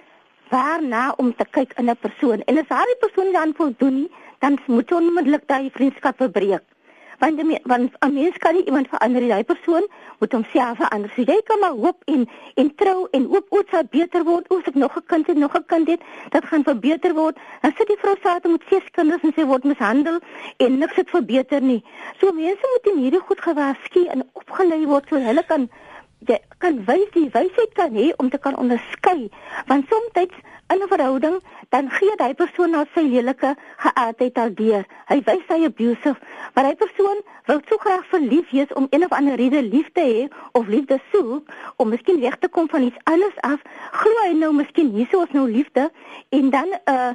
[0.49, 4.09] waarna om te kyk in 'n persoon en as haar persoon dan voldoen
[4.39, 6.63] dan moet onmiddellik daai vriendskap verbreek.
[7.19, 9.87] Want die, want 'n mens kan nie iemand verander nie, daai persoon
[10.19, 11.11] moet homself verander.
[11.15, 14.51] So jy kan maar hoop en en trou en hoop ooit sal beter word.
[14.51, 17.37] Oos ek nog 'n kind het, nog 'n kind het, dit gaan verbeter word.
[17.61, 20.19] Dan sit die vrou saam met ses kinders en sy word mishandel
[20.57, 21.83] en niks het verbeter nie.
[22.19, 25.69] So mense moet in hierdie goed gewaarsku en opgelei word sodat hulle kan
[26.25, 29.29] jy kan wys die wysheid kan hê om te kan onderskei
[29.69, 30.31] want soms
[30.73, 35.45] in 'n verhouding dan gee hy persoon na sy lelike geaardheid al deur hy wys
[35.49, 36.17] hy abusive
[36.53, 40.01] maar hy persoon wil so graag verlief wees om een of ander rede lief te
[40.01, 43.61] hê of liefde soek om miskien weg te kom van iets anders af.
[43.91, 45.91] Glo hy nou miskien hierso is nou liefde
[46.29, 47.11] en dan uh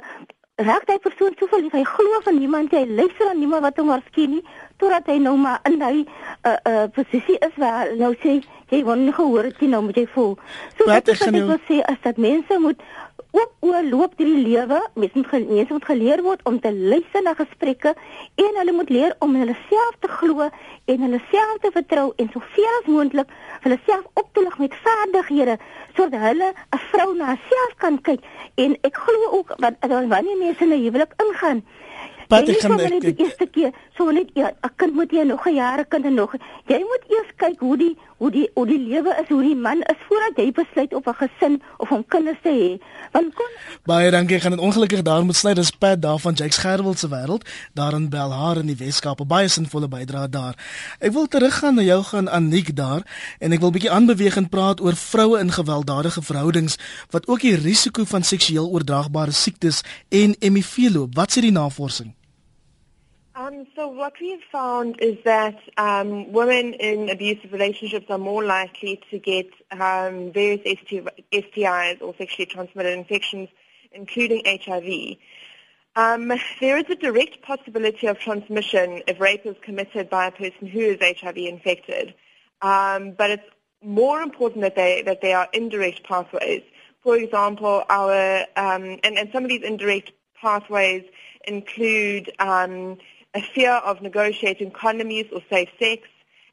[0.55, 1.73] raak hy persoon so verlief.
[1.73, 4.43] Hy glo van niemand hy luister aan niemand wat hom waarsku nie
[4.83, 8.41] totdat hy nou maar in hy uh uh posisie is waar nou sê
[8.73, 10.35] jy word nie gehoor het jy nou moet jy voel.
[10.77, 11.57] So wat ek gaan nou...
[11.69, 12.83] sê is dat mense moet
[13.33, 17.33] ook oorloop deur die lewe, mense moet mense moet geleer word om te luister na
[17.37, 17.93] gesprekke
[18.43, 20.49] en hulle moet leer om hulle self te glo
[20.93, 23.31] en hulle self te vertrou en soveel as moontlik
[23.65, 25.57] hulle self op te lig met vaardighede
[25.95, 28.21] sodat hulle 'n vrou na haarself kan kyk
[28.65, 31.65] en ek glo ook wat wanneer mense in 'n huwelik ingaan
[32.29, 35.45] Wat ek gaan ek die eerste keer so net ja, 'n kind moet jy nog
[35.47, 36.35] 'n jare kind en nog.
[36.67, 39.81] Jy moet eers kyk hoe die hoe die hoe die lewe is, hoe die man
[39.91, 42.71] is voordat jy besluit of 'n gesin of om kinders te hê.
[43.11, 43.51] Want kon
[43.83, 44.39] Baie dankie.
[44.39, 45.53] Gaan dit ongelukkig daar moet sny.
[45.53, 49.27] Dis Pat daar van Jakes Gerwel se wêreld, daar in Belhar in die Weskaap.
[49.27, 50.55] Baie sinvolle bydrae daar.
[50.99, 53.01] Ek wil teruggaan na jou gaan Anik daar
[53.39, 56.77] en ek wil bietjie aanbeweeg en praat oor vroue in gewelddadige verhoudings
[57.09, 61.15] wat ook die risiko van seksueel oordraagbare siektes en HIV loop.
[61.15, 62.22] Wat sê die navorsing?
[63.35, 68.43] Um, so what we have found is that um, women in abusive relationships are more
[68.43, 70.61] likely to get um, various
[71.31, 73.49] STIs or sexually transmitted infections,
[73.91, 75.17] including HIV.
[75.95, 80.67] Um, there is a direct possibility of transmission if rape is committed by a person
[80.67, 82.13] who is HIV infected,
[82.61, 83.49] um, but it's
[83.83, 86.63] more important that they that they are indirect pathways.
[87.01, 91.03] For example, our um, and, and some of these indirect pathways
[91.45, 92.31] include
[93.33, 96.07] a fear of negotiating condom use or safe sex,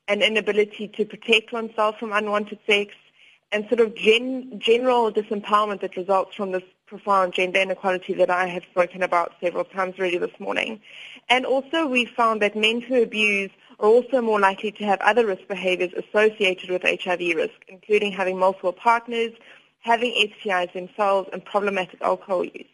[0.08, 2.94] an inability to protect oneself from unwanted sex,
[3.52, 8.46] and sort of gen- general disempowerment that results from this profound gender inequality that I
[8.46, 10.80] have spoken about several times already this morning.
[11.28, 15.26] And also we found that men who abuse are also more likely to have other
[15.26, 19.32] risk behaviors associated with HIV risk, including having multiple partners,
[19.80, 22.66] having STIs themselves, and problematic alcohol use.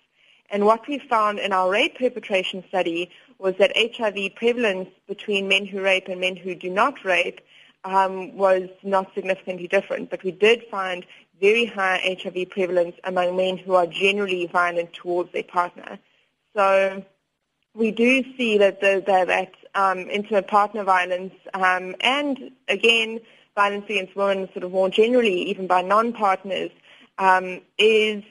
[0.51, 5.66] And what we found in our rape perpetration study was that HIV prevalence between men
[5.66, 7.40] who rape and men who do not rape
[7.85, 11.07] um, was not significantly different, but we did find
[11.40, 15.99] very high HIV prevalence among men who are generally violent towards their partner.
[16.55, 17.05] So
[17.75, 23.20] we do see that the, the, that um, intimate partner violence um, and again
[23.55, 26.70] violence against women, sort of more generally, even by non-partners,
[27.18, 28.22] um, is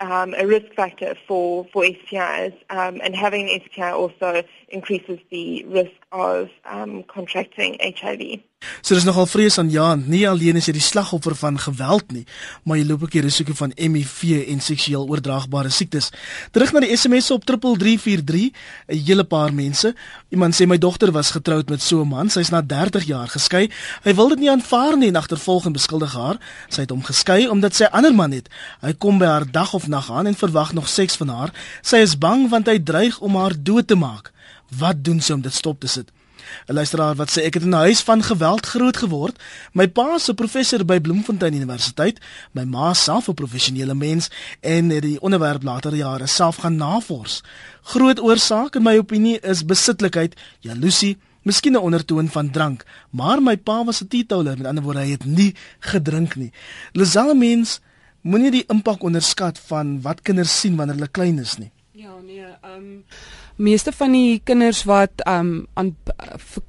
[0.00, 5.64] um, a risk factor for, for STIs, um, and having an STI also increases the
[5.68, 8.40] risk of um, contracting HIV.
[8.82, 12.24] So dis nogal vrees aan Jan, nie alleen is jy die slagoffer van geweld nie,
[12.66, 16.10] maar jy loop ook die risiko van HIV en seksueel oordraagbare siektes.
[16.50, 19.94] Terug na die SMS op 3343, 'n hele paar mense.
[20.34, 23.70] Iemand sê my dogter was getroud met so 'n man, sy's na 30 jaar geskei.
[24.02, 26.38] Hy wil dit nie aanvaar nie en agtervolg en beskuldig haar.
[26.68, 28.48] Sy het hom geskei omdat sy 'n ander man het.
[28.80, 31.52] Hy kom by haar dag of nag aan en verwag nog seks van haar.
[31.82, 34.32] Sy is bang want hy dreig om haar dood te maak.
[34.76, 36.12] Wat doen sy om dit stop te sit?
[36.66, 39.36] 'n Luisteraar wat sê ek het in 'n huis van geweld groot geword.
[39.72, 42.20] My pa is 'n professor by Bloemfontein Universiteit,
[42.52, 47.42] my ma self 'n professionele mens en het die onderwerp later jare self gaan navors.
[47.82, 53.56] Groot oorsaak in my opinie is besitlikheid, jaloesie, miskien 'n ondertoon van drank, maar my
[53.56, 56.52] pa was 'n teetotaler, met ander woorde hy het nie gedrink nie.
[56.92, 57.80] Liselle mens
[58.20, 61.70] moenie die impak onderskat van wat kinders sien wanneer hulle klein is nie.
[61.92, 63.04] Ja, nee, ehm um
[63.58, 65.90] meeste van die kinders wat um aan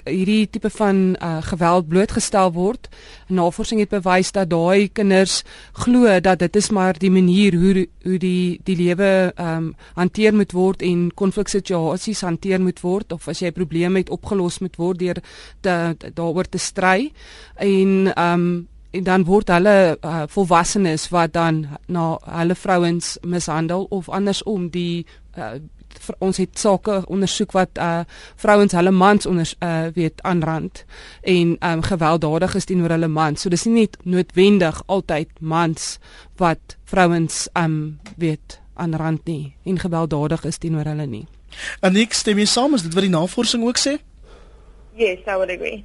[0.05, 2.89] hierdie tipe van uh, geweld blootgestel word,
[3.27, 5.43] navorsing het bewys dat daai kinders
[5.85, 10.55] glo dat dit is maar die manier hoe hoe die die lewe um hanteer moet
[10.57, 14.99] word en konfliksituasies hanteer moet word of as jy 'n probleem het opgelos moet word
[14.99, 15.21] deur
[15.61, 17.11] daaroor te stry.
[17.55, 24.09] En um en dan word hulle uh, volwassenes wat dan na hulle vrouens mishandel of
[24.09, 25.05] andersom die
[25.37, 25.61] uh,
[26.19, 28.01] ons het sake ondersoek wat uh
[28.35, 30.85] vrouens hulle mans onder uh weet aanrand
[31.21, 33.41] en um gewelddadig is teenoor hulle mans.
[33.41, 35.97] So dis nie net noodwendig altyd mans
[36.37, 41.27] wat vrouens um weet aanrand nie en gewelddadig is teenoor hulle nie.
[41.81, 43.97] En ek stem mee saam as dit wat die navorsing ook sê?
[44.99, 45.83] Yes, I would agree.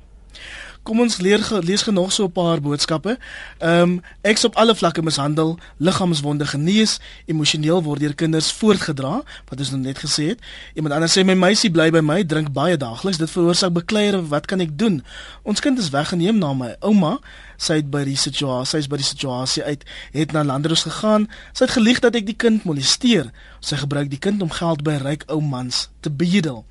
[0.85, 3.16] Kom ons leer lees genoeg so 'n paar boodskappe.
[3.59, 9.59] Ehm um, ek's op alle vlakke mishandel, liggaamswonde genees, emosioneel word deur kinders voortgedra, wat
[9.59, 10.40] ons nou net gesê het.
[10.75, 14.47] Iemand anders sê my meisie bly by my, drink baie daagliks, dit veroorsaak bekleier, wat
[14.47, 15.03] kan ek doen?
[15.42, 17.18] Ons kind is weggeneem na my ouma.
[17.57, 21.31] Sy het by die situasie, sy is by die situasie uit, het na Landeros gegaan.
[21.53, 23.33] Sy het gelieg dat ek die kind molesteer.
[23.61, 26.64] Sy gebruik die kind om geld by ryk ou mans te bedel.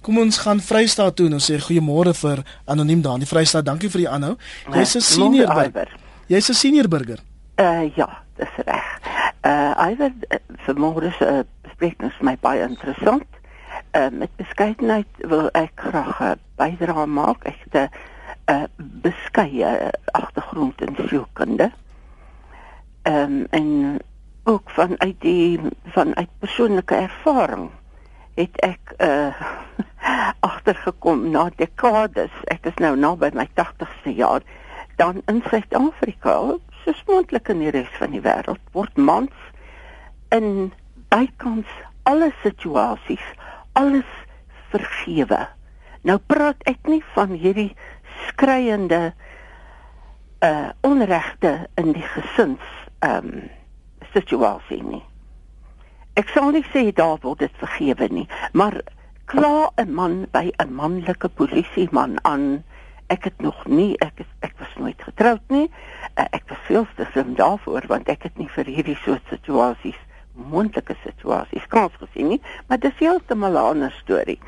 [0.00, 3.64] Kom ons gaan Vrystaat toe en ons sê goeiemôre vir anoniem daar in die Vrystaat.
[3.64, 4.36] Dankie vir die aanhou.
[4.74, 5.88] Jy's 'n senior burger.
[6.26, 7.18] Jy's 'n senior burger.
[7.60, 9.00] Uh ja, dis reg.
[9.44, 10.12] Uh Iwer
[10.66, 13.26] vir môre se uh, spreek ons my baie interessant.
[13.94, 17.44] Uh met beskeidenheid wil ek graag 'n uh, bydrae maak.
[17.44, 17.88] Ek het 'n
[18.52, 21.70] uh, beskeie agtergrond in sielkunde.
[23.02, 23.98] Ehm um, en
[24.44, 27.70] ook vanuit die vanuit persoonlike ervaring
[28.38, 29.34] het ek uh
[30.48, 32.34] agtergekom na dekades.
[32.52, 34.46] Ek is nou na by my 80ste jaar
[34.98, 36.34] dan in Suid-Afrika,
[36.82, 39.34] soos moontlik in die res van die wêreld, word mans
[40.34, 40.70] in
[41.10, 41.70] bykans
[42.08, 43.24] alle situasies
[43.78, 44.08] alles
[44.72, 45.44] vergewe.
[46.06, 47.72] Nou praat ek nie van hierdie
[48.28, 49.12] skreiende
[50.46, 53.46] uh onregte in die gesins ehm um,
[54.14, 55.02] situasie nie.
[56.18, 58.74] Ek sal nie sê daar word dit vergewe nie, maar
[59.30, 62.64] kla 'n man by 'n manlike polisieman aan.
[63.06, 65.70] Ek het nog nie ek is, ek was nooit getroud nie.
[66.18, 70.00] Uh, ek was veel te slim daarvoor want ek het nie vir hierdie soort situasies,
[70.34, 74.40] moontlike situasies kans gesien nie, maar dis heeltemal 'n ander storie.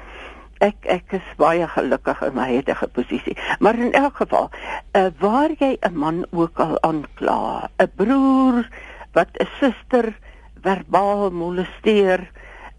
[0.58, 3.36] Ek ek is baie gelukkig in my huidige posisie.
[3.60, 4.50] Maar in elk geval,
[4.96, 8.68] uh, waar jy 'n man ook al aankla, 'n broer
[9.12, 10.18] wat 'n suster
[10.62, 12.26] verbaal molesteer.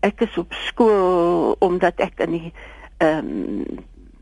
[0.01, 2.53] Ek is op skool omdat ek in die
[3.01, 3.81] ehm um,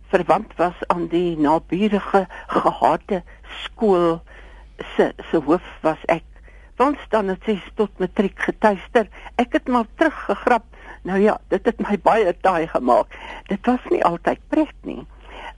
[0.10, 3.22] verwant was aan die naburige gehate
[3.64, 4.18] skool
[4.96, 6.26] se se hoof was ek.
[6.82, 9.06] Ons dan het sy tot matriek getuister.
[9.38, 10.66] Ek het maar teruggegrap
[11.02, 13.16] Nou ja, dit het my baie taai gemaak.
[13.48, 15.06] Dit was nie altyd pret nie.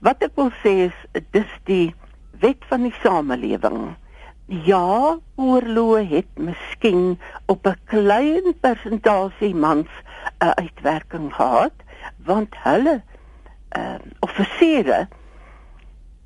[0.02, 0.98] Wat ek wil sê is
[1.34, 1.94] dis die
[2.42, 3.94] wet van die samelewing.
[4.52, 11.72] Ja, oorloë het miskien op 'n klein persentasie mans 'n uh, uitwerking gehad,
[12.16, 13.02] want hulle
[13.78, 15.08] uh, offisiere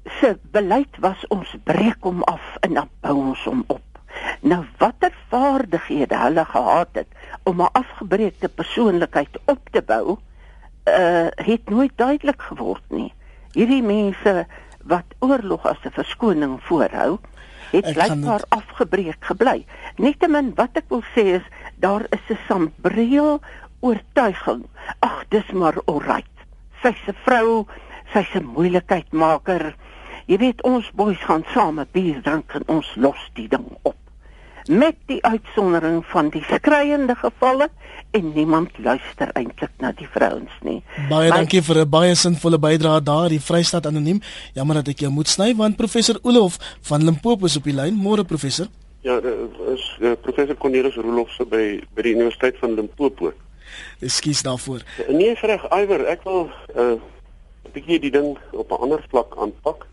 [0.04, 4.00] se beleid was ons breek hom af en dan bou ons hom op.
[4.40, 7.08] Nou watter vaardighede hulle gehad het
[7.42, 10.18] om 'n afgebreekte persoonlikheid op te bou,
[10.88, 13.14] uh het nooit duidelik geword nie.
[13.52, 14.46] Hierdie mense
[14.82, 17.18] wat oorlog as 'n verskoning voorhou,
[17.76, 19.64] het blykbaar afgebreek gebly.
[20.02, 21.46] Nietemin wat ek wil sê is
[21.80, 23.40] daar is 'n sambreel
[23.80, 24.64] oortuiging.
[25.00, 26.34] Ag, dis maar alright.
[26.82, 27.66] Sy's 'n vrou,
[28.12, 29.74] sy's 'n moeilikheidmaker.
[30.26, 33.95] Jy weet ons boeis gaan saam bier drink en ons los die ding op
[34.68, 37.68] met die uitsondering van die skreiende gevalle
[38.10, 40.82] en niemand luister eintlik na die vrouens nie.
[41.08, 44.20] Baie maar, dankie vir 'n baie sinvolle bydrae daar, die Vrystaat anoniem.
[44.54, 47.94] Jammer dat ek jou moet sny want professor Olof van Limpopo is op die lyn.
[47.94, 48.66] Môre professor.
[49.00, 49.20] Ja,
[49.74, 53.32] is uh, professor Cornelis Rolof se by by die Universiteit van Limpopo.
[54.00, 54.82] Ekskuus daarvoor.
[55.08, 57.00] Nee, reg, Iwer, ek wil 'n uh,
[57.72, 59.86] bietjie die ding op 'n ander vlak aanpak.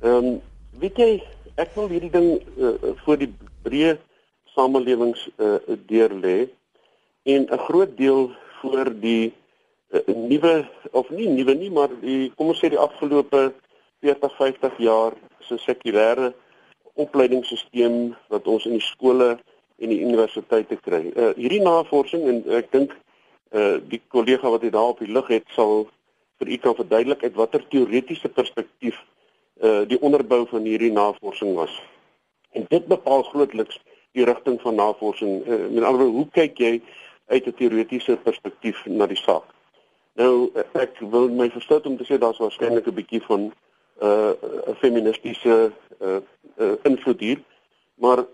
[0.00, 0.40] Ehm, um,
[0.80, 1.22] weet jy,
[1.56, 2.74] ek wil hierdie ding uh,
[3.04, 3.32] voor die
[3.66, 3.96] breë
[4.54, 5.58] samelewings uh,
[5.90, 6.38] deur lê
[7.34, 9.32] en 'n groot deel voor die
[9.90, 10.54] uh, nuwe
[10.90, 13.52] of nie nuwe nie maar die kom ons sê die afgelope
[14.00, 15.12] 40 50 jaar
[15.48, 16.32] se sekulêre
[16.94, 19.36] opleidingsstelsel wat ons in die skole
[19.76, 21.02] en die universiteite kry.
[21.12, 22.94] Uh, hierdie navorsing en ek dink
[23.52, 25.84] uh, die kollega wat dit daar op die lig het sal
[26.40, 28.96] vir u kan verduidelik uit watter teoretiese perspektief
[29.60, 31.74] uh, die onderbou van hierdie navorsing was.
[32.56, 33.80] En dit bepaal grootliks
[34.16, 35.42] die rigting van navorsing.
[35.44, 36.72] Uh, met ander woorde, hoe kyk jy
[37.26, 39.52] uit 'n teoretiese perspektief na die saak?
[40.16, 40.48] Nou
[40.80, 43.52] ek wil my verstout om te sê daar's waarskynlik 'n bietjie van 'n
[44.06, 44.30] uh,
[44.80, 46.16] feministiese uh,
[46.56, 47.40] uh, invloed hier,
[47.94, 48.24] maar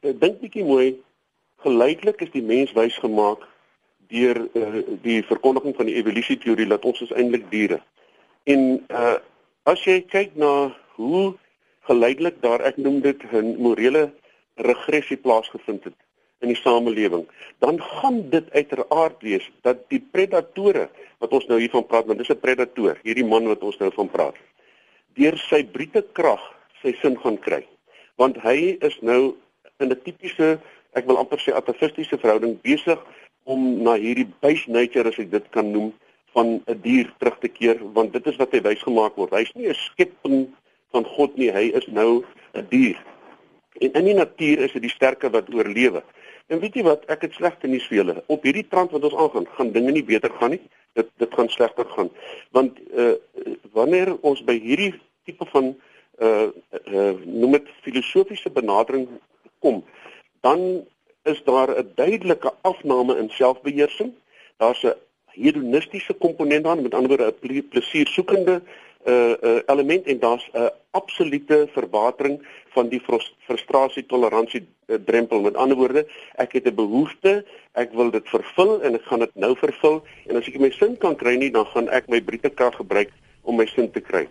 [0.00, 1.02] ek dink bietjie mooi
[1.64, 3.44] geleidelik is die mens wys gemaak
[4.08, 7.80] deur uh, die verkondiging van die evolusie teorie dat ons is eintlik diere.
[8.44, 9.18] En uh,
[9.62, 11.34] as jy kyk na hoe
[11.90, 14.10] geleidelik daar ek noem dit 'n morele
[14.54, 15.98] regressie plaasgevind het
[16.40, 17.26] in die samelewing,
[17.58, 20.88] dan gaan dit uiteraard wees dat die predatore
[21.18, 24.08] wat ons nou hiervan praat, want dis 'n predator, hierdie man wat ons nou van
[24.08, 24.36] praat,
[25.14, 26.40] deur sy brute krag
[26.82, 27.66] sy sin gaan kry.
[28.16, 29.36] Want hy is nou
[29.80, 30.60] in 'n tipiese,
[30.92, 32.98] ek wil amper sê atavistiese verhouding besig
[33.44, 35.92] om na hierdie base nature as ek dit kan noem
[36.34, 39.32] van 'n dier terug te keer want dit is wat hy wys gemaak word.
[39.32, 40.54] Hy's nie 'n skepping
[40.90, 42.24] van God nie, hy is nou
[42.54, 42.98] 'n dier.
[43.80, 46.02] En in die natuur is dit die sterke wat oorlewe.
[46.46, 48.22] En weet jy wat, ek het slegte nuus vir julle.
[48.26, 50.62] Op hierdie trant wat ons aangaan, gaan dinge nie beter gaan nie.
[50.98, 52.10] Dit dit gaan slegter gaan.
[52.50, 53.14] Want uh
[53.72, 55.76] wanneer ons by hierdie tipe van
[56.18, 56.48] uh
[56.90, 59.06] uh noem dit filosofiese benadering
[59.62, 59.84] kom,
[60.42, 60.82] dan
[61.22, 64.12] is daar 'n duidelike afname in selfbeheersing.
[64.56, 68.62] Daar's 'n hedonistiese komponent aan, met ander woorde 'n plesiersoekende
[69.06, 72.40] uh, uh element en daar's 'n uh, absolute verwatering
[72.74, 73.02] van die
[73.46, 75.40] frustrasie toleransie uh, drempel.
[75.40, 79.34] Met ander woorde, ek het 'n behoefte, ek wil dit vervul en ek gaan dit
[79.34, 82.50] nou vervul en as ek my sin kan kry nie, dan gaan ek my brute
[82.50, 83.10] krag gebruik
[83.42, 84.28] om my sin te kry.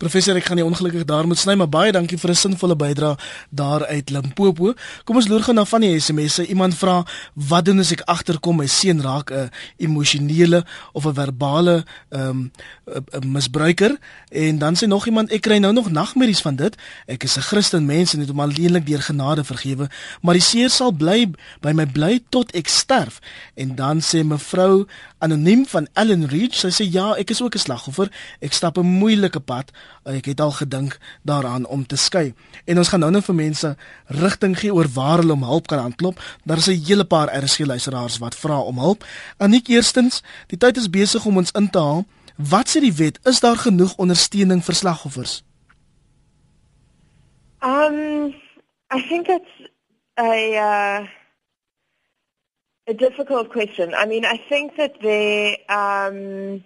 [0.00, 3.16] Professor, ek gaan nie ongelukkig daar moet sny, maar baie dankie vir 'n sinvolle bydrae
[3.50, 4.74] daar uit Limpopo.
[5.04, 6.46] Kom ons loer gou na van die SMS'e.
[6.46, 7.04] Iemand vra,
[7.34, 12.50] "Wat doen as ek agterkom my seun raak 'n emosionele of 'n verbale ehm
[12.84, 13.98] um, misbruiker?"
[14.28, 16.76] En dan sê nog iemand, "Ek kry nou nog nagmerries van dit.
[17.06, 19.88] Ek is 'n Christen mens en het hom alleenlik deur genade vergewe,
[20.22, 21.30] maar die seer sal bly
[21.60, 23.20] by my bly tot ek sterf."
[23.54, 24.86] En dan sê mevrou
[25.18, 28.86] anoniem van Ellen Reach, sy sê, "Ja, ek is ook 'n slagoffer." Ek stap 'n
[28.86, 29.70] moeilike pad.
[30.04, 32.34] Ek het al gedink daaraan om te skei.
[32.64, 33.76] En ons gaan nou net vir mense
[34.06, 36.20] rigting gee oor waar hulle om hulp kan aanklop.
[36.44, 39.04] Daar is 'n hele paar RSG luisteraars wat vra om hulp.
[39.36, 42.04] Anik eerstens, die tyd is besig om ons in te haal.
[42.36, 43.18] Wat sê die wet?
[43.24, 45.42] Is daar genoeg ondersteuning vir slagoffers?
[47.62, 48.34] Um
[48.94, 49.70] I think it's
[50.14, 51.06] a uh
[52.88, 53.94] a difficult question.
[53.94, 56.64] I mean, I think that they um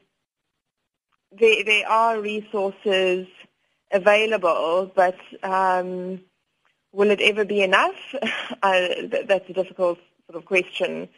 [1.38, 3.26] there, there are resources
[3.92, 6.20] available, but um,
[6.92, 7.94] will it ever be enough?
[8.62, 8.88] uh,
[9.26, 11.08] that's a difficult sort of question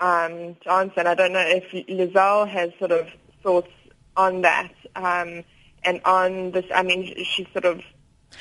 [0.00, 1.00] um, to answer.
[1.00, 3.08] And I don't know if Lizelle has sort of
[3.42, 3.72] thoughts
[4.16, 5.44] on that um,
[5.84, 6.66] and on this.
[6.74, 7.82] I mean, she's sort of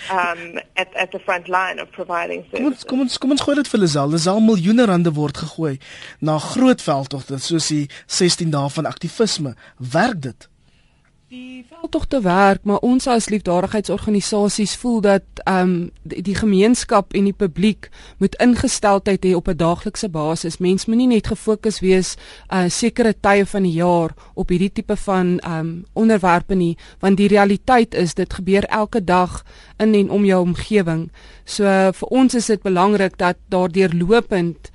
[0.10, 2.60] um at at the front line of providing services.
[2.60, 4.14] Kom ons kom ons kom ons gooi dit vir Lazal.
[4.16, 5.74] Lazal miljoene rande word gegooi
[6.20, 9.56] na groot veldtogte soos die 16 dae van aktivisme.
[9.78, 10.48] Werk dit?
[11.32, 17.30] Die veldtogte werk, maar ons as liefdadigheidsorganisasies voel dat ehm um, die, die gemeenskap en
[17.30, 17.88] die publiek
[18.20, 20.58] moet ingesteldheid hê op 'n daaglikse basis.
[20.58, 22.18] Mens moenie net gefokus wees
[22.52, 26.78] 'n uh, sekere tye van die jaar op hierdie tipe van ehm um, onderwerpe nie,
[27.00, 29.46] want die realiteit is dit gebeur elke dag
[29.78, 31.12] in en om jou omgewing.
[31.46, 34.72] So uh, vir ons is dit belangrik dat daardeur lopend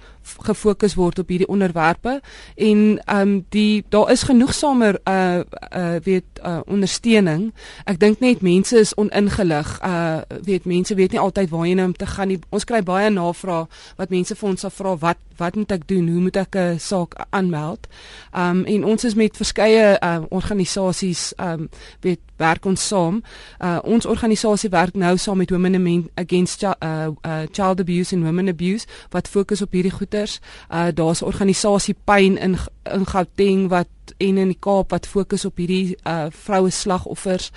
[0.47, 2.21] gefokus word op hierdie onderwerpe
[2.55, 5.41] en ehm um, die daar is genoegsamer uh
[5.77, 7.53] uh weet uh ondersteuning.
[7.85, 9.81] Ek dink net mense is oningelig.
[9.83, 12.39] Uh weet mense weet nie altyd waarheen om te gaan nie.
[12.51, 13.67] Ons kry baie navrae
[13.97, 16.09] wat mense vir ons vra wat wat moet ek doen?
[16.09, 17.87] Hoe moet ek 'n saak aanmeld?
[18.33, 21.69] Um en ons is met verskeie uh organisasies um
[22.01, 23.23] weet werk ons saam.
[23.61, 28.49] Uh ons organisasie werk nou saam met Women Against uh, uh Child Abuse and Women
[28.49, 30.41] Abuse wat fokus op hierdie goeters.
[30.71, 33.89] Uh daar's organisasie Pyn in in Gauteng wat
[34.19, 37.51] en in die Kaap wat fokus op hierdie uh vroue slagoffers.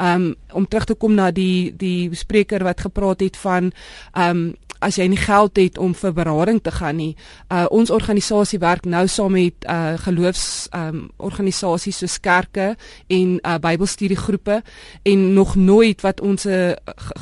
[0.00, 3.72] Um om terug te kom na die die spreker wat gepraat het van
[4.12, 4.54] um
[4.84, 7.16] as jy nie geld het om vir berading te gaan nie.
[7.48, 12.74] Uh ons organisasie werk nou saam met uh geloofs um organisasies soos kerke
[13.08, 14.62] en uh Bybelstudiegroepe
[15.02, 16.72] en nog nooit wat ons 'n uh,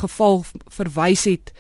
[0.03, 1.53] geval verwys het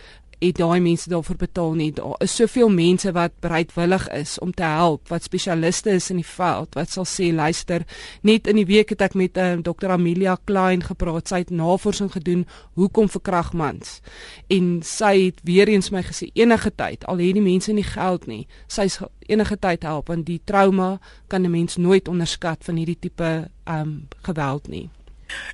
[0.42, 1.90] het daai mense daarvoor betaal nie.
[1.94, 6.26] Daar is soveel mense wat bereidwillig is om te help, wat spesialiste is in die
[6.26, 7.84] veld wat sal sê luister,
[8.22, 11.30] net in die week het ek met uh, Dr Amelia Klein gepraat.
[11.30, 12.46] Sy het navorsing gedoen
[12.78, 14.00] hoekom verkrag mans.
[14.50, 18.26] En sy het weer eens my gesê enige tyd, al het die mense nie geld
[18.26, 18.98] nie, sy's
[19.30, 23.80] enige tyd help want die trauma kan 'n mens nooit onderskat van hierdie tipe ehm
[23.80, 24.90] um, geweld nie.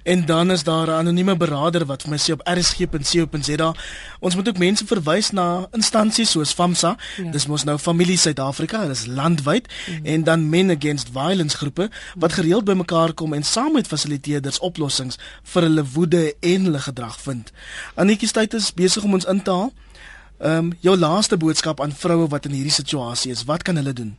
[0.02, 3.74] En dan is daar 'n anonieme beraader wat vir my sê op rsg.co.za.
[4.20, 6.96] Ons moet ook mense verwys na instansies soos FAMSA.
[7.16, 7.30] Ja.
[7.30, 10.06] Dis mos nou Familie Suid-Afrika, dit is landwyd mm.
[10.06, 15.18] en dan Men Against Violence groepe wat gereeld bymekaar kom en saam met fasiliteerders oplossings
[15.42, 17.52] vir hulle woede en hulle gedrag vind.
[17.94, 19.72] Anetjie Stuyt is besig om ons in te haal.
[20.38, 23.92] Ehm um, jou laaste boodskap aan vroue wat in hierdie situasie is, wat kan hulle
[23.92, 24.16] doen?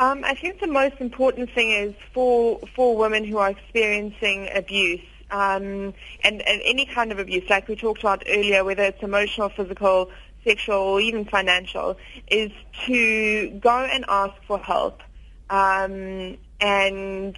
[0.00, 5.00] Um, I think the most important thing is for for women who are experiencing abuse
[5.30, 5.92] um,
[6.22, 10.10] and, and any kind of abuse, like we talked about earlier, whether it's emotional, physical,
[10.44, 12.50] sexual, or even financial, is
[12.86, 15.02] to go and ask for help.
[15.50, 17.36] Um, and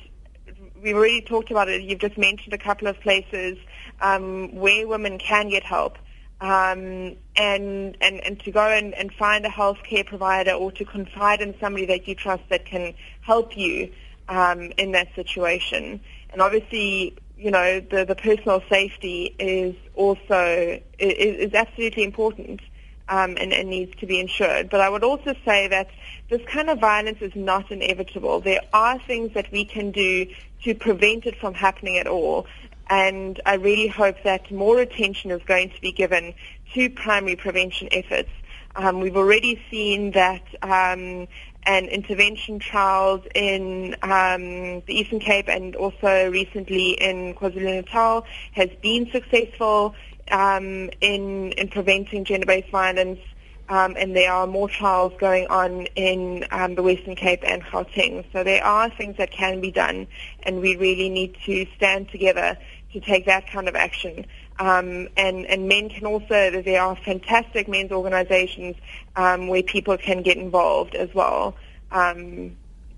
[0.83, 1.83] we've already talked about it.
[1.83, 3.59] You've just mentioned a couple of places
[4.01, 5.97] um, where women can get help
[6.41, 11.41] um, and, and, and to go and, and find a healthcare provider or to confide
[11.41, 13.91] in somebody that you trust that can help you
[14.29, 15.99] um, in that situation.
[16.33, 22.61] And obviously, you know, the, the personal safety is also is, is absolutely important
[23.09, 24.69] um, and, and needs to be ensured.
[24.69, 25.89] But I would also say that
[26.29, 28.41] this kind of violence is not inevitable.
[28.41, 30.27] There are things that we can do
[30.65, 32.47] to prevent it from happening at all
[32.91, 36.35] and I really hope that more attention is going to be given
[36.75, 38.31] to primary prevention efforts.
[38.77, 41.27] Um, we've already seen that um,
[41.65, 49.11] an intervention trials in um, the Eastern Cape and also recently in KwaZulu-Natal has been
[49.11, 49.95] successful
[50.31, 53.21] um, in, in preventing gender-based violence.
[53.69, 58.25] Um, and there are more trials going on in um, the Western Cape and Gauteng.
[58.33, 60.09] So there are things that can be done,
[60.43, 62.59] and we really need to stand together
[62.93, 64.27] to take that kind of action.
[64.61, 68.77] Um, and, and men can also, there are fantastic men's organizations
[69.17, 71.57] um, where people can get involved as well
[71.93, 72.55] um,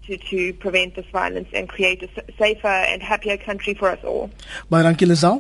[0.07, 4.29] to, to prevent this violence and create a safer and happier country for us all.
[4.69, 5.39] Baie dankie Lisel.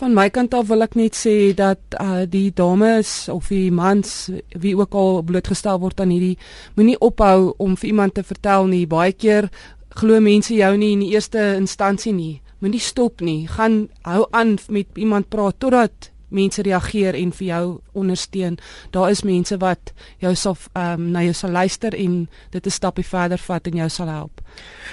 [0.00, 4.30] Van my kant af wil ek net sê dat uh die dames of die mans
[4.60, 6.36] wie ook al blootgestel word aan hierdie
[6.76, 8.84] moenie ophou om vir iemand te vertel nie.
[8.88, 9.48] Baie keer
[9.96, 13.48] glo mense jou nie in die eerste instansie nie moenie stop nie.
[13.48, 18.58] Gaan hou aan met iemand praat totdat mense reageer en vir jou ondersteun.
[18.90, 22.70] Daar is mense wat jou sal ehm um, na jou sal luister en dit 'n
[22.70, 24.40] stapie verder vat en jou sal help.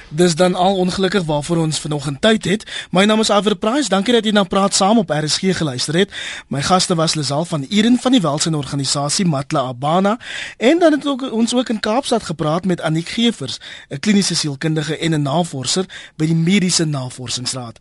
[0.09, 2.88] Dis dan al ongelukkig waarvoor ons vanoggend tyd het.
[2.91, 3.89] My naam is Aver Price.
[3.89, 6.11] Dankie dat jy na praat saam op RSG geluister het.
[6.47, 10.19] My gaste was Lisal van Eden van die Welsyn organisasie Matla Abana
[10.57, 13.59] en dan het ook, ons ook in Kaapstad gepraat met Anik Gevers,
[13.89, 15.85] 'n kliniese sielkundige en 'n navorser
[16.15, 17.77] by die Mediese Navorsingsraad.